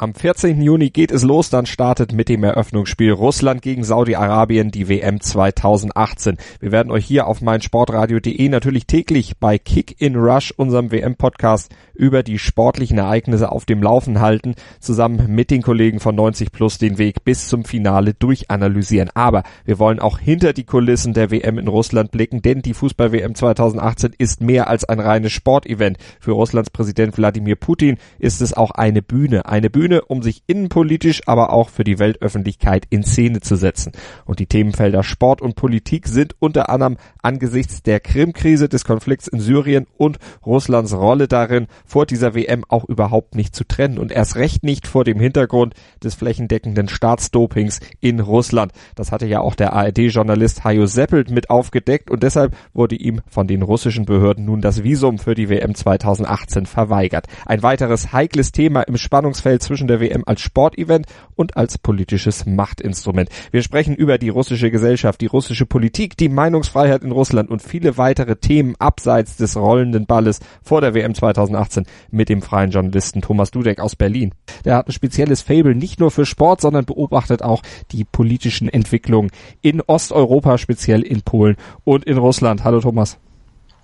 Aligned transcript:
Am 0.00 0.14
14. 0.14 0.62
Juni 0.62 0.90
geht 0.90 1.10
es 1.10 1.24
los, 1.24 1.50
dann 1.50 1.66
startet 1.66 2.12
mit 2.12 2.28
dem 2.28 2.44
Eröffnungsspiel 2.44 3.10
Russland 3.10 3.62
gegen 3.62 3.82
Saudi-Arabien 3.82 4.70
die 4.70 4.88
WM 4.88 5.20
2018. 5.20 6.36
Wir 6.60 6.70
werden 6.70 6.92
euch 6.92 7.04
hier 7.04 7.26
auf 7.26 7.40
meinsportradio.de 7.40 8.48
natürlich 8.48 8.86
täglich 8.86 9.38
bei 9.40 9.58
Kick 9.58 10.00
in 10.00 10.14
Rush, 10.14 10.54
unserem 10.56 10.92
WM-Podcast, 10.92 11.74
über 11.94 12.22
die 12.22 12.38
sportlichen 12.38 12.98
Ereignisse 12.98 13.50
auf 13.50 13.64
dem 13.64 13.82
Laufen 13.82 14.20
halten, 14.20 14.54
zusammen 14.78 15.34
mit 15.34 15.50
den 15.50 15.62
Kollegen 15.62 15.98
von 15.98 16.14
90 16.14 16.52
Plus 16.52 16.78
den 16.78 16.96
Weg 16.98 17.24
bis 17.24 17.48
zum 17.48 17.64
Finale 17.64 18.14
durchanalysieren. 18.14 19.10
Aber 19.14 19.42
wir 19.64 19.80
wollen 19.80 19.98
auch 19.98 20.20
hinter 20.20 20.52
die 20.52 20.62
Kulissen 20.62 21.12
der 21.12 21.32
WM 21.32 21.58
in 21.58 21.66
Russland 21.66 22.12
blicken, 22.12 22.40
denn 22.40 22.62
die 22.62 22.74
Fußball-WM 22.74 23.34
2018 23.34 24.14
ist 24.16 24.42
mehr 24.42 24.68
als 24.68 24.84
ein 24.84 25.00
reines 25.00 25.32
Sportevent. 25.32 25.98
Für 26.20 26.32
Russlands 26.32 26.70
Präsident 26.70 27.18
Wladimir 27.18 27.56
Putin 27.56 27.98
ist 28.20 28.40
es 28.40 28.54
auch 28.54 28.70
eine 28.70 29.02
Bühne, 29.02 29.46
eine 29.46 29.70
Bühne 29.70 29.87
Bühne, 29.88 30.02
um 30.02 30.22
sich 30.22 30.42
innenpolitisch, 30.46 31.22
aber 31.26 31.52
auch 31.52 31.70
für 31.70 31.84
die 31.84 31.98
Weltöffentlichkeit 31.98 32.84
in 32.90 33.02
Szene 33.02 33.40
zu 33.40 33.56
setzen. 33.56 33.92
Und 34.26 34.38
die 34.38 34.46
Themenfelder 34.46 35.02
Sport 35.02 35.40
und 35.40 35.56
Politik 35.56 36.08
sind 36.08 36.36
unter 36.38 36.68
anderem 36.68 36.98
angesichts 37.22 37.82
der 37.82 38.00
Krim-Krise, 38.00 38.68
des 38.68 38.84
Konflikts 38.84 39.28
in 39.28 39.40
Syrien 39.40 39.86
und 39.96 40.18
Russlands 40.44 40.94
Rolle 40.94 41.26
darin, 41.26 41.68
vor 41.86 42.04
dieser 42.04 42.34
WM 42.34 42.64
auch 42.68 42.84
überhaupt 42.84 43.34
nicht 43.34 43.54
zu 43.54 43.64
trennen 43.64 43.98
und 43.98 44.12
erst 44.12 44.36
recht 44.36 44.62
nicht 44.62 44.86
vor 44.86 45.04
dem 45.04 45.18
Hintergrund 45.18 45.74
des 46.02 46.14
flächendeckenden 46.14 46.88
Staatsdopings 46.88 47.80
in 48.00 48.20
Russland. 48.20 48.72
Das 48.94 49.10
hatte 49.10 49.26
ja 49.26 49.40
auch 49.40 49.54
der 49.54 49.72
ARD-Journalist 49.72 50.64
Hajo 50.64 50.86
Seppelt 50.86 51.30
mit 51.30 51.48
aufgedeckt 51.48 52.10
und 52.10 52.22
deshalb 52.22 52.54
wurde 52.74 52.96
ihm 52.96 53.22
von 53.28 53.46
den 53.46 53.62
russischen 53.62 54.04
Behörden 54.04 54.44
nun 54.44 54.60
das 54.60 54.82
Visum 54.82 55.18
für 55.18 55.34
die 55.34 55.48
WM 55.48 55.74
2018 55.74 56.66
verweigert. 56.66 57.26
Ein 57.46 57.62
weiteres 57.62 58.12
heikles 58.12 58.52
Thema 58.52 58.82
im 58.82 58.98
Spannungsfeld 58.98 59.62
zwischen 59.62 59.77
zwischen 59.78 59.86
der 59.86 60.00
WM 60.00 60.24
als 60.26 60.40
Sportevent 60.40 61.06
und 61.36 61.56
als 61.56 61.78
politisches 61.78 62.46
Machtinstrument. 62.46 63.28
Wir 63.52 63.62
sprechen 63.62 63.94
über 63.94 64.18
die 64.18 64.28
russische 64.28 64.72
Gesellschaft, 64.72 65.20
die 65.20 65.26
russische 65.26 65.66
Politik, 65.66 66.16
die 66.16 66.28
Meinungsfreiheit 66.28 67.04
in 67.04 67.12
Russland 67.12 67.48
und 67.48 67.62
viele 67.62 67.96
weitere 67.96 68.34
Themen 68.34 68.74
abseits 68.80 69.36
des 69.36 69.56
rollenden 69.56 70.06
Balles 70.06 70.40
vor 70.64 70.80
der 70.80 70.94
WM 70.94 71.14
2018 71.14 71.86
mit 72.10 72.28
dem 72.28 72.42
freien 72.42 72.72
Journalisten 72.72 73.22
Thomas 73.22 73.52
Dudek 73.52 73.78
aus 73.78 73.94
Berlin. 73.94 74.34
Der 74.64 74.74
hat 74.74 74.88
ein 74.88 74.92
spezielles 74.92 75.42
Fable 75.42 75.76
nicht 75.76 76.00
nur 76.00 76.10
für 76.10 76.26
Sport, 76.26 76.60
sondern 76.60 76.84
beobachtet 76.84 77.42
auch 77.42 77.62
die 77.92 78.02
politischen 78.02 78.68
Entwicklungen 78.68 79.30
in 79.62 79.80
Osteuropa, 79.80 80.58
speziell 80.58 81.02
in 81.02 81.22
Polen 81.22 81.56
und 81.84 82.04
in 82.04 82.18
Russland. 82.18 82.64
Hallo 82.64 82.80
Thomas. 82.80 83.18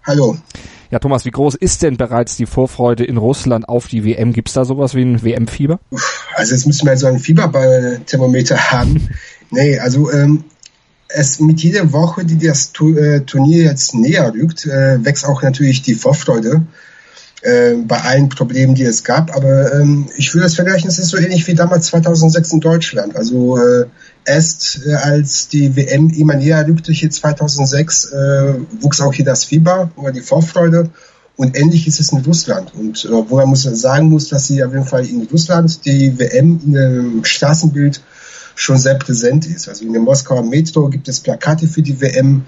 Hallo. 0.05 0.37
Ja, 0.95 1.01
Thomas, 1.01 1.25
wie 1.25 1.33
groß 1.33 1.57
ist 1.57 1.83
denn 1.83 1.97
bereits 1.97 2.37
die 2.37 2.47
Vorfreude 2.47 3.03
in 3.03 3.17
Russland 3.17 3.69
auf 3.69 3.89
die 3.89 4.05
WM? 4.05 4.33
Gibt 4.33 4.47
es 4.47 4.55
da 4.55 4.65
sowas 4.65 4.95
wie 4.95 5.03
ein 5.03 5.25
WM-Fieber? 5.25 5.81
Also 6.37 6.55
jetzt 6.55 6.69
müssen 6.69 6.87
wir 6.87 6.97
so 6.97 7.09
ein 7.09 7.19
Fieberthermometer 7.19 8.71
haben. 8.71 9.09
nee, 9.51 9.77
also 9.77 10.13
ähm, 10.13 10.45
es 11.09 11.41
mit 11.41 11.61
jeder 11.65 11.93
Woche, 11.93 12.25
die 12.25 12.39
das 12.39 12.71
äh, 12.81 13.23
Turnier 13.23 13.65
jetzt 13.65 13.97
näher 13.97 14.33
rückt, 14.33 14.67
äh, 14.67 15.05
wächst 15.05 15.27
auch 15.27 15.43
natürlich 15.43 15.83
die 15.83 15.97
Vorfreude 15.97 16.63
äh, 17.43 17.75
bei 17.75 18.01
allen 18.01 18.29
Problemen, 18.29 18.77
die 18.77 18.85
es 18.85 19.03
gab. 19.03 19.35
Aber 19.35 19.75
ähm, 19.75 20.07
ich 20.17 20.33
würde 20.33 20.45
das 20.45 20.55
vergleichen, 20.55 20.89
es 20.89 21.01
ist 21.01 21.09
so 21.09 21.17
ähnlich 21.17 21.45
wie 21.49 21.55
damals 21.55 21.87
2006 21.87 22.53
in 22.53 22.61
Deutschland. 22.61 23.17
Also 23.17 23.59
äh, 23.59 23.87
erst 24.25 24.81
äh, 24.87 24.95
als 24.95 25.49
die 25.49 25.77
WM 25.77 26.11
immer 26.11 26.35
näher 26.35 26.67
rückte, 26.67 26.93
hier 26.93 27.11
2006, 27.11 28.07
äh, 28.07 28.55
wuchs 28.81 29.01
auch 29.01 29.13
hier 29.13 29.25
das 29.25 29.45
Fieber 29.45 29.91
oder 29.97 30.13
die 30.13 30.21
Vorfreude. 30.21 30.91
Und 31.37 31.57
ähnlich 31.59 31.89
ist 31.89 31.99
es 31.99 32.13
in 32.13 32.19
Russland. 32.19 32.73
Und 32.75 33.05
äh, 33.05 33.11
wo 33.11 33.37
man 33.37 33.49
muss 33.49 33.63
sagen 33.63 34.09
muss, 34.09 34.29
dass 34.29 34.47
sie 34.47 34.63
auf 34.63 34.73
jeden 34.73 34.87
Fall 34.87 35.05
in 35.07 35.27
Russland 35.31 35.85
die 35.85 36.19
WM 36.19 36.61
in 36.65 36.73
dem 36.73 37.25
Straßenbild 37.25 38.03
schon 38.55 38.79
sehr 38.79 38.95
präsent 38.95 39.47
ist. 39.47 39.69
Also 39.69 39.85
in 39.85 39.93
der 39.93 40.03
Moskauer 40.03 40.45
Metro 40.45 40.89
gibt 40.89 41.09
es 41.09 41.21
Plakate 41.21 41.67
für 41.67 41.83
die 41.83 42.01
WM 42.01 42.45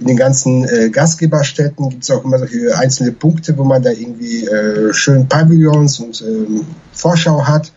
in 0.00 0.06
den 0.06 0.16
ganzen 0.16 0.64
äh, 0.68 0.90
Gastgeberstädten 0.90 1.88
gibt 1.90 2.04
es 2.04 2.10
auch 2.10 2.24
immer 2.24 2.38
solche 2.38 2.76
einzelne 2.76 3.12
Punkte, 3.12 3.56
wo 3.58 3.64
man 3.64 3.82
da 3.82 3.90
irgendwie 3.90 4.46
äh, 4.46 4.92
schön 4.94 5.28
Pavillons 5.28 5.98
und 5.98 6.22
ähm, 6.22 6.64
Vorschau 6.92 7.44
hat. 7.44 7.72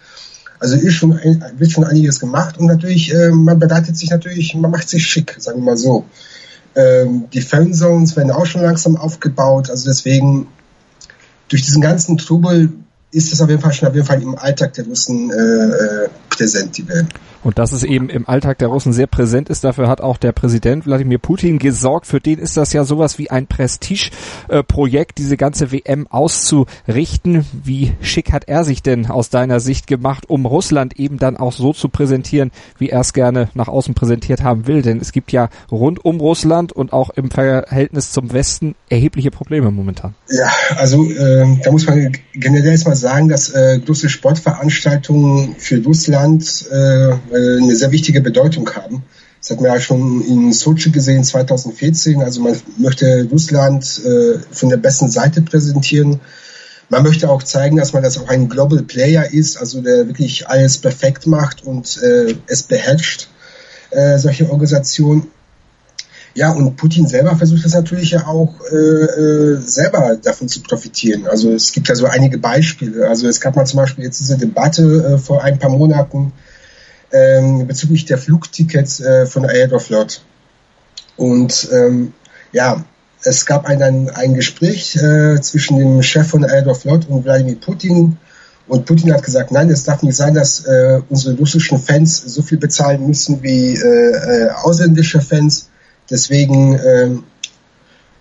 Also 0.61 0.75
ist 0.75 0.93
schon, 0.93 1.19
wird 1.57 1.71
schon 1.71 1.85
einiges 1.85 2.19
gemacht 2.19 2.59
und 2.59 2.67
natürlich, 2.67 3.11
äh, 3.11 3.31
man 3.31 3.57
bereitet 3.57 3.97
sich 3.97 4.11
natürlich, 4.11 4.53
man 4.53 4.69
macht 4.69 4.87
sich 4.87 5.03
schick, 5.03 5.35
sagen 5.39 5.59
wir 5.59 5.71
mal 5.71 5.77
so. 5.77 6.05
Ähm, 6.75 7.25
die 7.33 7.41
Fanzones 7.41 8.15
werden 8.15 8.31
auch 8.31 8.45
schon 8.45 8.61
langsam 8.61 8.95
aufgebaut, 8.95 9.71
also 9.71 9.89
deswegen 9.89 10.47
durch 11.49 11.63
diesen 11.63 11.81
ganzen 11.81 12.17
Trubel 12.17 12.69
ist 13.11 13.33
es 13.33 13.41
auf 13.41 13.49
jeden 13.49 13.59
Fall 13.59 13.73
schon 13.73 13.89
auf 13.89 13.95
jeden 13.95 14.05
Fall 14.05 14.21
im 14.21 14.37
Alltag 14.37 14.73
der 14.73 14.85
Russen 14.85 15.31
äh, 15.31 16.05
äh 16.05 16.09
präsent, 16.31 16.77
die 16.77 16.87
Welt. 16.87 17.07
Und 17.43 17.57
dass 17.57 17.71
es 17.71 17.83
eben 17.83 18.09
im 18.09 18.29
Alltag 18.29 18.59
der 18.59 18.67
Russen 18.67 18.93
sehr 18.93 19.07
präsent 19.07 19.49
ist, 19.49 19.63
dafür 19.63 19.87
hat 19.87 20.01
auch 20.01 20.17
der 20.17 20.31
Präsident 20.31 20.85
Wladimir 20.85 21.17
Putin 21.17 21.57
gesorgt. 21.57 22.05
Für 22.05 22.19
den 22.19 22.37
ist 22.37 22.55
das 22.55 22.71
ja 22.73 22.83
sowas 22.83 23.17
wie 23.17 23.31
ein 23.31 23.47
Prestigeprojekt, 23.47 25.17
diese 25.17 25.37
ganze 25.37 25.71
WM 25.71 26.07
auszurichten. 26.07 27.45
Wie 27.63 27.93
schick 28.01 28.31
hat 28.31 28.47
er 28.47 28.63
sich 28.63 28.83
denn 28.83 29.07
aus 29.07 29.29
deiner 29.29 29.59
Sicht 29.59 29.87
gemacht, 29.87 30.29
um 30.29 30.45
Russland 30.45 30.99
eben 30.99 31.17
dann 31.17 31.35
auch 31.37 31.51
so 31.51 31.73
zu 31.73 31.89
präsentieren, 31.89 32.51
wie 32.77 32.89
er 32.89 33.01
es 33.01 33.13
gerne 33.13 33.49
nach 33.55 33.67
außen 33.67 33.95
präsentiert 33.95 34.43
haben 34.43 34.67
will? 34.67 34.83
Denn 34.83 34.99
es 34.99 35.11
gibt 35.11 35.31
ja 35.31 35.49
rund 35.71 36.05
um 36.05 36.19
Russland 36.19 36.71
und 36.71 36.93
auch 36.93 37.09
im 37.09 37.31
Verhältnis 37.31 38.11
zum 38.11 38.31
Westen 38.33 38.75
erhebliche 38.89 39.31
Probleme 39.31 39.71
momentan. 39.71 40.13
Ja, 40.29 40.51
also 40.75 41.09
äh, 41.09 41.57
da 41.63 41.71
muss 41.71 41.87
man 41.87 42.11
generell 42.33 42.71
erstmal 42.71 42.95
sagen, 42.95 43.29
dass 43.29 43.49
äh, 43.49 43.79
große 43.83 44.09
Sportveranstaltungen 44.09 45.55
für 45.57 45.83
Russland 45.83 46.20
äh, 46.71 47.09
äh, 47.09 47.57
eine 47.61 47.75
sehr 47.75 47.91
wichtige 47.91 48.21
Bedeutung 48.21 48.69
haben. 48.75 49.03
Das 49.39 49.49
hat 49.49 49.61
man 49.61 49.71
ja 49.71 49.79
schon 49.79 50.21
in 50.21 50.53
Sochi 50.53 50.91
gesehen 50.91 51.23
2014. 51.23 52.21
Also 52.21 52.41
man 52.41 52.55
möchte 52.77 53.27
Russland 53.31 54.01
äh, 54.05 54.37
von 54.51 54.69
der 54.69 54.77
besten 54.77 55.09
Seite 55.09 55.41
präsentieren. 55.41 56.21
Man 56.89 57.03
möchte 57.03 57.29
auch 57.29 57.41
zeigen, 57.41 57.77
dass 57.77 57.93
man 57.93 58.03
das 58.03 58.17
auch 58.17 58.27
ein 58.27 58.49
Global 58.49 58.83
Player 58.83 59.31
ist, 59.31 59.57
also 59.57 59.81
der 59.81 60.07
wirklich 60.07 60.47
alles 60.47 60.77
perfekt 60.77 61.25
macht 61.25 61.63
und 61.63 61.97
äh, 62.03 62.35
es 62.47 62.63
beherrscht, 62.63 63.29
äh, 63.91 64.17
solche 64.19 64.49
Organisationen. 64.49 65.27
Ja, 66.33 66.51
und 66.51 66.77
Putin 66.77 67.07
selber 67.07 67.35
versucht 67.35 67.65
das 67.65 67.73
natürlich 67.73 68.11
ja 68.11 68.25
auch 68.25 68.53
äh, 68.71 68.75
äh, 68.75 69.57
selber 69.57 70.15
davon 70.15 70.47
zu 70.47 70.61
profitieren. 70.61 71.27
Also 71.27 71.51
es 71.51 71.73
gibt 71.73 71.89
ja 71.89 71.95
so 71.95 72.05
einige 72.05 72.37
Beispiele. 72.37 73.07
Also 73.07 73.27
es 73.27 73.41
gab 73.41 73.55
mal 73.55 73.65
zum 73.65 73.77
Beispiel 73.77 74.05
jetzt 74.05 74.19
diese 74.19 74.37
Debatte 74.37 74.83
äh, 74.83 75.17
vor 75.17 75.43
ein 75.43 75.59
paar 75.59 75.69
Monaten, 75.69 76.31
ähm, 77.11 77.67
bezüglich 77.67 78.05
der 78.05 78.17
Flugtickets 78.17 79.01
äh, 79.01 79.25
von 79.25 79.45
Aeroflot. 79.45 80.21
Und 81.17 81.67
ähm, 81.73 82.13
ja, 82.53 82.83
es 83.23 83.45
gab 83.45 83.65
ein, 83.65 84.09
ein 84.09 84.33
Gespräch 84.33 84.95
äh, 84.95 85.39
zwischen 85.41 85.77
dem 85.77 86.01
Chef 86.01 86.27
von 86.27 86.45
Aeroflot 86.45 87.09
und 87.09 87.25
Wladimir 87.25 87.59
Putin. 87.59 88.17
Und 88.67 88.85
Putin 88.85 89.13
hat 89.13 89.23
gesagt, 89.23 89.51
nein, 89.51 89.69
es 89.69 89.83
darf 89.83 90.01
nicht 90.01 90.15
sein, 90.15 90.33
dass 90.33 90.65
äh, 90.65 91.01
unsere 91.09 91.35
russischen 91.35 91.77
Fans 91.77 92.21
so 92.21 92.41
viel 92.41 92.57
bezahlen 92.57 93.05
müssen 93.05 93.43
wie 93.43 93.75
äh, 93.75 94.45
äh, 94.45 94.49
ausländische 94.51 95.19
Fans. 95.19 95.70
Deswegen 96.11 96.75
äh, 96.75 97.09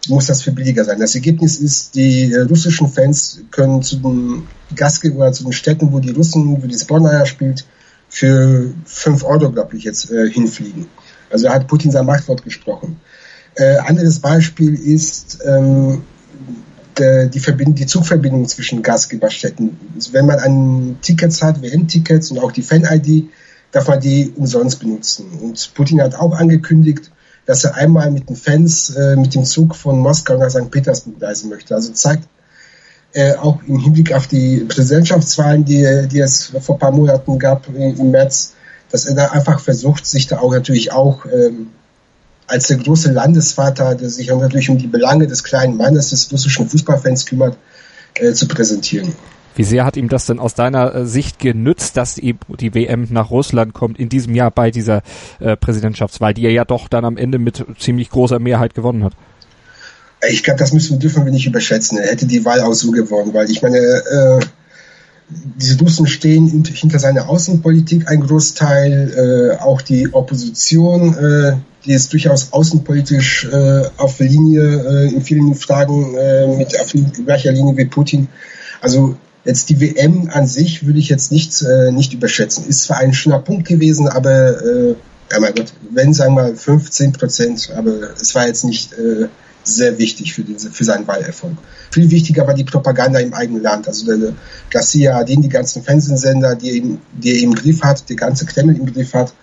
muss 0.08 0.26
das 0.26 0.42
viel 0.42 0.52
billiger 0.52 0.84
sein. 0.84 1.00
Das 1.00 1.14
Ergebnis 1.14 1.58
ist, 1.58 1.94
die 1.94 2.32
äh, 2.32 2.42
russischen 2.42 2.88
Fans 2.88 3.40
können 3.50 3.82
zu 3.82 3.96
den 3.96 4.46
Gastgebern, 4.74 5.34
zu 5.34 5.44
den 5.44 5.52
Städten, 5.52 5.92
wo 5.92 5.98
die 5.98 6.10
Russen, 6.10 6.62
wo 6.62 6.66
die 6.66 6.78
Sportler 6.78 7.26
spielt, 7.26 7.66
für 8.09 8.72
5 8.84 9.24
Euro, 9.24 9.50
glaube 9.50 9.76
ich, 9.76 9.84
jetzt 9.84 10.10
äh, 10.10 10.30
hinfliegen. 10.30 10.86
Also 11.30 11.47
da 11.47 11.54
hat 11.54 11.68
Putin 11.68 11.91
sein 11.91 12.06
Machtwort 12.06 12.42
gesprochen. 12.44 13.00
Äh, 13.56 13.76
anderes 13.78 14.20
Beispiel 14.20 14.74
ist 14.74 15.38
ähm, 15.44 16.03
der, 16.98 17.26
die, 17.26 17.41
Verbind 17.41 17.78
die 17.78 17.86
Zugverbindung 17.86 18.48
zwischen 18.48 18.82
Gastgeberstädten. 18.82 19.76
Wenn 20.12 20.26
man 20.26 20.38
ein 20.38 20.98
Tickets 21.03 21.42
hat, 21.42 21.62
WM-Tickets 21.62 22.30
und 22.30 22.38
auch 22.38 22.53
die 22.53 22.62
Fan-ID, 22.62 23.28
darf 23.72 23.86
man 23.86 24.00
die 24.00 24.32
umsonst 24.36 24.80
benutzen. 24.80 25.26
Und 25.41 25.72
Putin 25.74 26.00
hat 26.03 26.15
auch 26.15 26.32
angekündigt, 26.32 27.10
dass 27.47 27.65
er 27.65 27.75
einmal 27.75 28.10
mit 28.10 28.28
den 28.28 28.37
Fans 28.37 28.91
äh, 28.91 29.16
mit 29.16 29.34
dem 29.34 29.45
Zug 29.45 29.75
von 29.75 29.98
Moskau 29.98 30.37
nach 30.37 30.51
St. 30.51 30.71
Petersburg 30.71 31.21
reisen 31.21 31.51
möchte. 31.51 31.75
Also 31.75 31.92
zeigt 31.92 32.28
äh, 33.13 33.34
auch 33.34 33.59
im 33.66 33.78
Hinblick 33.78 34.13
auf 34.13 34.27
die 34.27 34.60
Präsidentschaftswahlen, 34.60 35.65
die, 35.65 36.09
die 36.09 36.21
es 36.21 36.53
vor 36.60 36.77
ein 36.77 36.78
paar 36.78 36.92
Monaten 36.92 37.39
gab 37.39 37.66
im 37.69 38.10
März, 38.10 38.54
dass 38.91 39.07
er 39.07 39.15
da 39.15 39.27
einfach 39.28 39.60
versucht, 39.60 40.07
sich 40.07 40.27
da 40.27 40.39
auch 40.39 40.53
natürlich 40.53 40.92
auch 40.92 41.25
ähm, 41.27 41.71
als 42.47 42.66
der 42.66 42.78
große 42.78 43.13
Landesvater, 43.13 43.95
der 43.95 44.10
sich 44.10 44.28
natürlich 44.28 44.71
um 44.71 44.78
die 44.78 44.89
Belange 44.89 45.27
des 45.27 45.45
kleinen 45.45 45.77
Mannes, 45.77 46.10
des 46.10 46.31
russischen 46.33 46.69
Fußballfans 46.69 47.27
kümmert, 47.27 47.57
äh, 48.15 48.33
zu 48.33 48.48
präsentieren. 48.48 49.13
Wie 49.56 49.64
sehr 49.64 49.84
hat 49.84 49.97
ihm 49.97 50.08
das 50.08 50.26
denn 50.26 50.38
aus 50.38 50.54
deiner 50.54 50.94
äh, 50.94 51.06
Sicht 51.06 51.38
genützt, 51.38 51.97
dass 51.97 52.14
die, 52.14 52.36
WM 52.74 53.08
nach 53.10 53.30
Russland 53.30 53.74
kommt 53.74 53.98
in 53.98 54.08
diesem 54.08 54.34
Jahr 54.34 54.50
bei 54.50 54.70
dieser 54.70 55.02
äh, 55.41 55.56
Präsidentschaftswahl, 55.56 56.34
die 56.34 56.44
er 56.44 56.52
ja 56.52 56.64
doch 56.64 56.88
dann 56.88 57.04
am 57.04 57.16
Ende 57.16 57.38
mit 57.38 57.64
ziemlich 57.78 58.10
großer 58.10 58.38
Mehrheit 58.38 58.74
gewonnen 58.74 59.04
hat? 59.04 59.12
Ich 60.28 60.42
glaube, 60.42 60.60
das 60.60 60.72
müssen 60.72 60.98
dürfen 60.98 61.24
wir 61.24 61.32
nicht 61.32 61.47
überschätzen. 61.47 61.98
Er 61.98 62.10
hätte 62.10 62.26
die 62.26 62.44
Wahl 62.44 62.60
auch 62.60 62.74
so 62.74 62.91
gewonnen, 62.91 63.32
weil 63.32 63.50
ich 63.50 63.62
meine, 63.62 63.78
äh, 63.78 64.41
diese 65.30 65.78
Russen 65.78 66.06
stehen 66.06 66.64
hinter 66.64 66.98
seiner 66.98 67.28
Außenpolitik 67.28 68.08
ein 68.08 68.20
Großteil, 68.20 69.56
äh, 69.58 69.62
auch 69.62 69.80
die 69.80 70.12
Opposition, 70.12 71.14
äh, 71.14 71.53
die 71.84 71.92
ist 71.92 72.12
durchaus 72.12 72.53
außenpolitisch 72.53 73.48
äh, 73.50 73.82
auf 73.96 74.18
Linie 74.18 74.62
äh, 74.62 75.14
in 75.14 75.22
vielen 75.22 75.54
Fragen 75.54 76.14
äh, 76.16 76.46
mit 76.56 76.78
auf 76.78 76.92
gleicher 77.24 77.53
Linie 77.53 77.76
wie 77.76 77.86
Putin. 77.86 78.28
Also 78.80 79.16
jetzt 79.45 79.69
die 79.69 79.81
WM 79.81 80.31
an 80.33 80.47
sich 80.47 80.87
würde 80.87 80.98
ich 80.98 81.09
jetzt 81.09 81.33
nicht, 81.33 81.63
äh, 81.63 81.91
nicht 81.92 82.13
überschätzen. 82.13 82.66
Ist 82.66 82.84
zwar 82.84 82.98
ein 82.98 83.15
schöner 83.15 83.39
Punkt 83.39 83.66
gewesen, 83.66 84.09
aber 84.09 84.63
äh, 84.63 84.95
ja 85.33 85.41
mein 85.41 85.54
Gott, 85.54 85.72
wenn 85.91 86.13
sagen 86.13 86.34
wir 86.34 86.54
15 86.54 87.13
Prozent, 87.13 87.71
aber 87.77 88.15
es 88.21 88.34
war 88.34 88.47
jetzt 88.47 88.65
nicht 88.65 88.92
äh, 88.95 89.28
sehr 89.63 89.98
wichtig 89.98 90.34
für, 90.34 90.42
diese, 90.42 90.71
für 90.71 90.84
seinen 90.84 91.07
Wahlerfolg. 91.07 91.57
Viel 91.91 92.10
wichtiger 92.10 92.47
war 92.47 92.54
die 92.54 92.65
Propaganda 92.65 93.19
im 93.21 93.34
eigenen 93.34 93.63
Land. 93.63 93.89
Also 93.89 94.07
der 94.07 94.33
Garcia, 94.71 95.22
den 95.25 95.42
die 95.42 95.48
ganzen 95.48 95.83
Fernsehsender, 95.83 96.54
die 96.57 96.78
im, 96.78 96.98
die 97.13 97.37
er 97.37 97.42
im 97.42 97.54
Griff 97.54 97.83
hat, 97.83 98.09
die 98.09 98.16
ganze 98.16 98.47
Kreml 98.47 98.77
im 98.77 98.92
Griff 98.92 99.15
hat, 99.15 99.34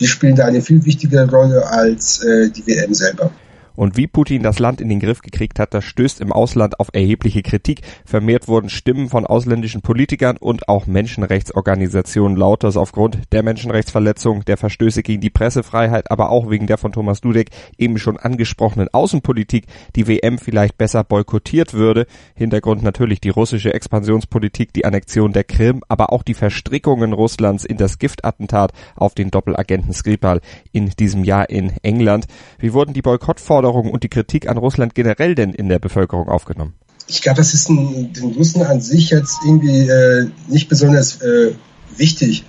die 0.00 0.06
spielen 0.06 0.36
da 0.36 0.46
eine 0.46 0.62
viel 0.62 0.84
wichtigere 0.84 1.28
Rolle 1.30 1.66
als 1.66 2.22
äh, 2.22 2.50
die 2.50 2.66
WM 2.66 2.94
selber. 2.94 3.30
Und 3.76 3.96
wie 3.96 4.06
Putin 4.06 4.42
das 4.42 4.58
Land 4.58 4.80
in 4.80 4.88
den 4.88 5.00
Griff 5.00 5.20
gekriegt 5.20 5.58
hat, 5.58 5.74
das 5.74 5.84
stößt 5.84 6.20
im 6.20 6.32
Ausland 6.32 6.80
auf 6.80 6.88
erhebliche 6.92 7.42
Kritik. 7.42 7.82
Vermehrt 8.04 8.48
wurden 8.48 8.70
Stimmen 8.70 9.08
von 9.08 9.26
ausländischen 9.26 9.82
Politikern 9.82 10.36
und 10.38 10.68
auch 10.68 10.86
Menschenrechtsorganisationen 10.86 12.36
laut, 12.36 12.64
dass 12.64 12.76
aufgrund 12.76 13.18
der 13.32 13.42
Menschenrechtsverletzung, 13.42 14.44
der 14.44 14.56
Verstöße 14.56 15.02
gegen 15.02 15.20
die 15.20 15.30
Pressefreiheit, 15.30 16.10
aber 16.10 16.30
auch 16.30 16.50
wegen 16.50 16.66
der 16.66 16.78
von 16.78 16.92
Thomas 16.92 17.20
Dudek 17.20 17.50
eben 17.76 17.98
schon 17.98 18.16
angesprochenen 18.16 18.88
Außenpolitik 18.92 19.66
die 19.94 20.08
WM 20.08 20.38
vielleicht 20.38 20.78
besser 20.78 21.04
boykottiert 21.04 21.74
würde. 21.74 22.06
Hintergrund 22.34 22.82
natürlich 22.82 23.20
die 23.20 23.28
russische 23.28 23.74
Expansionspolitik, 23.74 24.72
die 24.72 24.84
Annexion 24.84 25.32
der 25.32 25.44
Krim, 25.44 25.82
aber 25.88 26.12
auch 26.12 26.22
die 26.22 26.34
Verstrickungen 26.34 27.12
Russlands 27.12 27.64
in 27.64 27.76
das 27.76 27.98
Giftattentat 27.98 28.72
auf 28.94 29.14
den 29.14 29.30
Doppelagenten 29.30 29.92
Skripal 29.92 30.40
in 30.72 30.90
diesem 30.90 31.24
Jahr 31.24 31.50
in 31.50 31.72
England. 31.82 32.26
Wie 32.58 32.72
wurden 32.72 32.94
die 32.94 33.02
Boykottforderungen 33.02 33.65
Forderungen 33.66 33.90
und 33.90 34.04
die 34.04 34.08
Kritik 34.08 34.48
an 34.48 34.58
Russland 34.58 34.94
generell 34.94 35.34
denn 35.34 35.52
in 35.52 35.68
der 35.68 35.80
Bevölkerung 35.80 36.28
aufgenommen? 36.28 36.74
Ich 37.08 37.20
glaube, 37.22 37.38
das 37.38 37.52
ist 37.52 37.68
ein, 37.68 38.12
den 38.12 38.32
Russen 38.32 38.62
an 38.62 38.80
sich 38.80 39.10
jetzt 39.10 39.38
irgendwie 39.44 39.88
äh, 39.88 40.28
nicht 40.48 40.68
besonders 40.68 41.20
äh, 41.20 41.52
wichtig. 41.96 42.44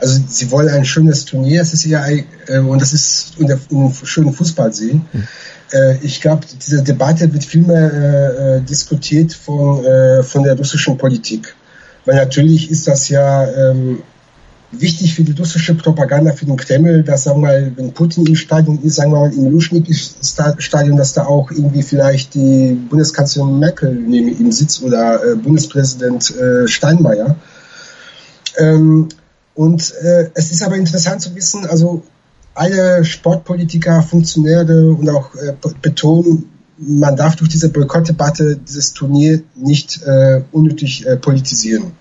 Also 0.00 0.20
sie 0.28 0.50
wollen 0.50 0.68
ein 0.68 0.84
schönes 0.84 1.24
Turnier, 1.24 1.60
es 1.60 1.74
ist 1.74 1.84
ja 1.84 2.06
äh, 2.08 2.58
und 2.58 2.80
das 2.80 2.92
ist 2.92 3.34
und 3.38 3.50
einen 3.50 3.94
schönen 4.04 4.32
Fußball 4.32 4.72
sehen. 4.72 5.04
Hm. 5.12 5.28
Äh, 5.72 5.96
ich 6.02 6.20
glaube, 6.20 6.46
diese 6.46 6.82
Debatte 6.82 7.32
wird 7.32 7.44
vielmehr 7.44 7.92
äh, 7.92 8.56
äh, 8.56 8.60
diskutiert 8.62 9.32
von, 9.32 9.84
äh, 9.84 10.22
von 10.22 10.44
der 10.44 10.56
russischen 10.56 10.96
Politik. 10.96 11.54
Weil 12.06 12.16
natürlich 12.16 12.70
ist 12.70 12.86
das 12.86 13.08
ja 13.08 13.44
ähm, 13.46 14.02
wichtig 14.72 15.14
für 15.14 15.24
die 15.24 15.32
russische 15.32 15.74
Propaganda 15.74 16.32
für 16.32 16.46
den 16.46 16.56
Kreml, 16.56 17.02
dass, 17.02 17.24
sagen 17.24 17.42
wir 17.42 17.48
mal, 17.48 17.72
wenn 17.76 17.92
Putin 17.92 18.26
im 18.26 18.36
Stadion 18.36 18.80
ist, 18.82 18.96
sagen 18.96 19.12
wir 19.12 19.20
mal, 19.20 19.32
im 19.32 19.50
Luschnik-Stadion, 19.50 20.96
dass 20.96 21.12
da 21.12 21.26
auch 21.26 21.50
irgendwie 21.50 21.82
vielleicht 21.82 22.34
die 22.34 22.78
Bundeskanzlerin 22.88 23.58
Merkel 23.58 23.94
neben 23.94 24.28
ihm 24.28 24.52
sitzt 24.52 24.82
oder 24.82 25.24
äh, 25.24 25.34
Bundespräsident 25.34 26.34
äh, 26.36 26.68
Steinmeier. 26.68 27.36
Ähm, 28.58 29.08
und 29.54 29.92
äh, 30.02 30.30
es 30.34 30.52
ist 30.52 30.62
aber 30.62 30.76
interessant 30.76 31.20
zu 31.20 31.34
wissen, 31.34 31.66
also 31.66 32.02
alle 32.54 33.04
Sportpolitiker, 33.04 34.02
Funktionäre 34.02 34.92
und 34.92 35.08
auch 35.08 35.34
äh, 35.34 35.54
betonen, 35.82 36.48
man 36.78 37.16
darf 37.16 37.36
durch 37.36 37.50
diese 37.50 37.68
Boykottdebatte 37.68 38.56
dieses 38.56 38.94
Turnier 38.94 39.42
nicht 39.54 40.02
äh, 40.02 40.42
unnötig 40.50 41.06
äh, 41.06 41.16
politisieren. 41.16 41.92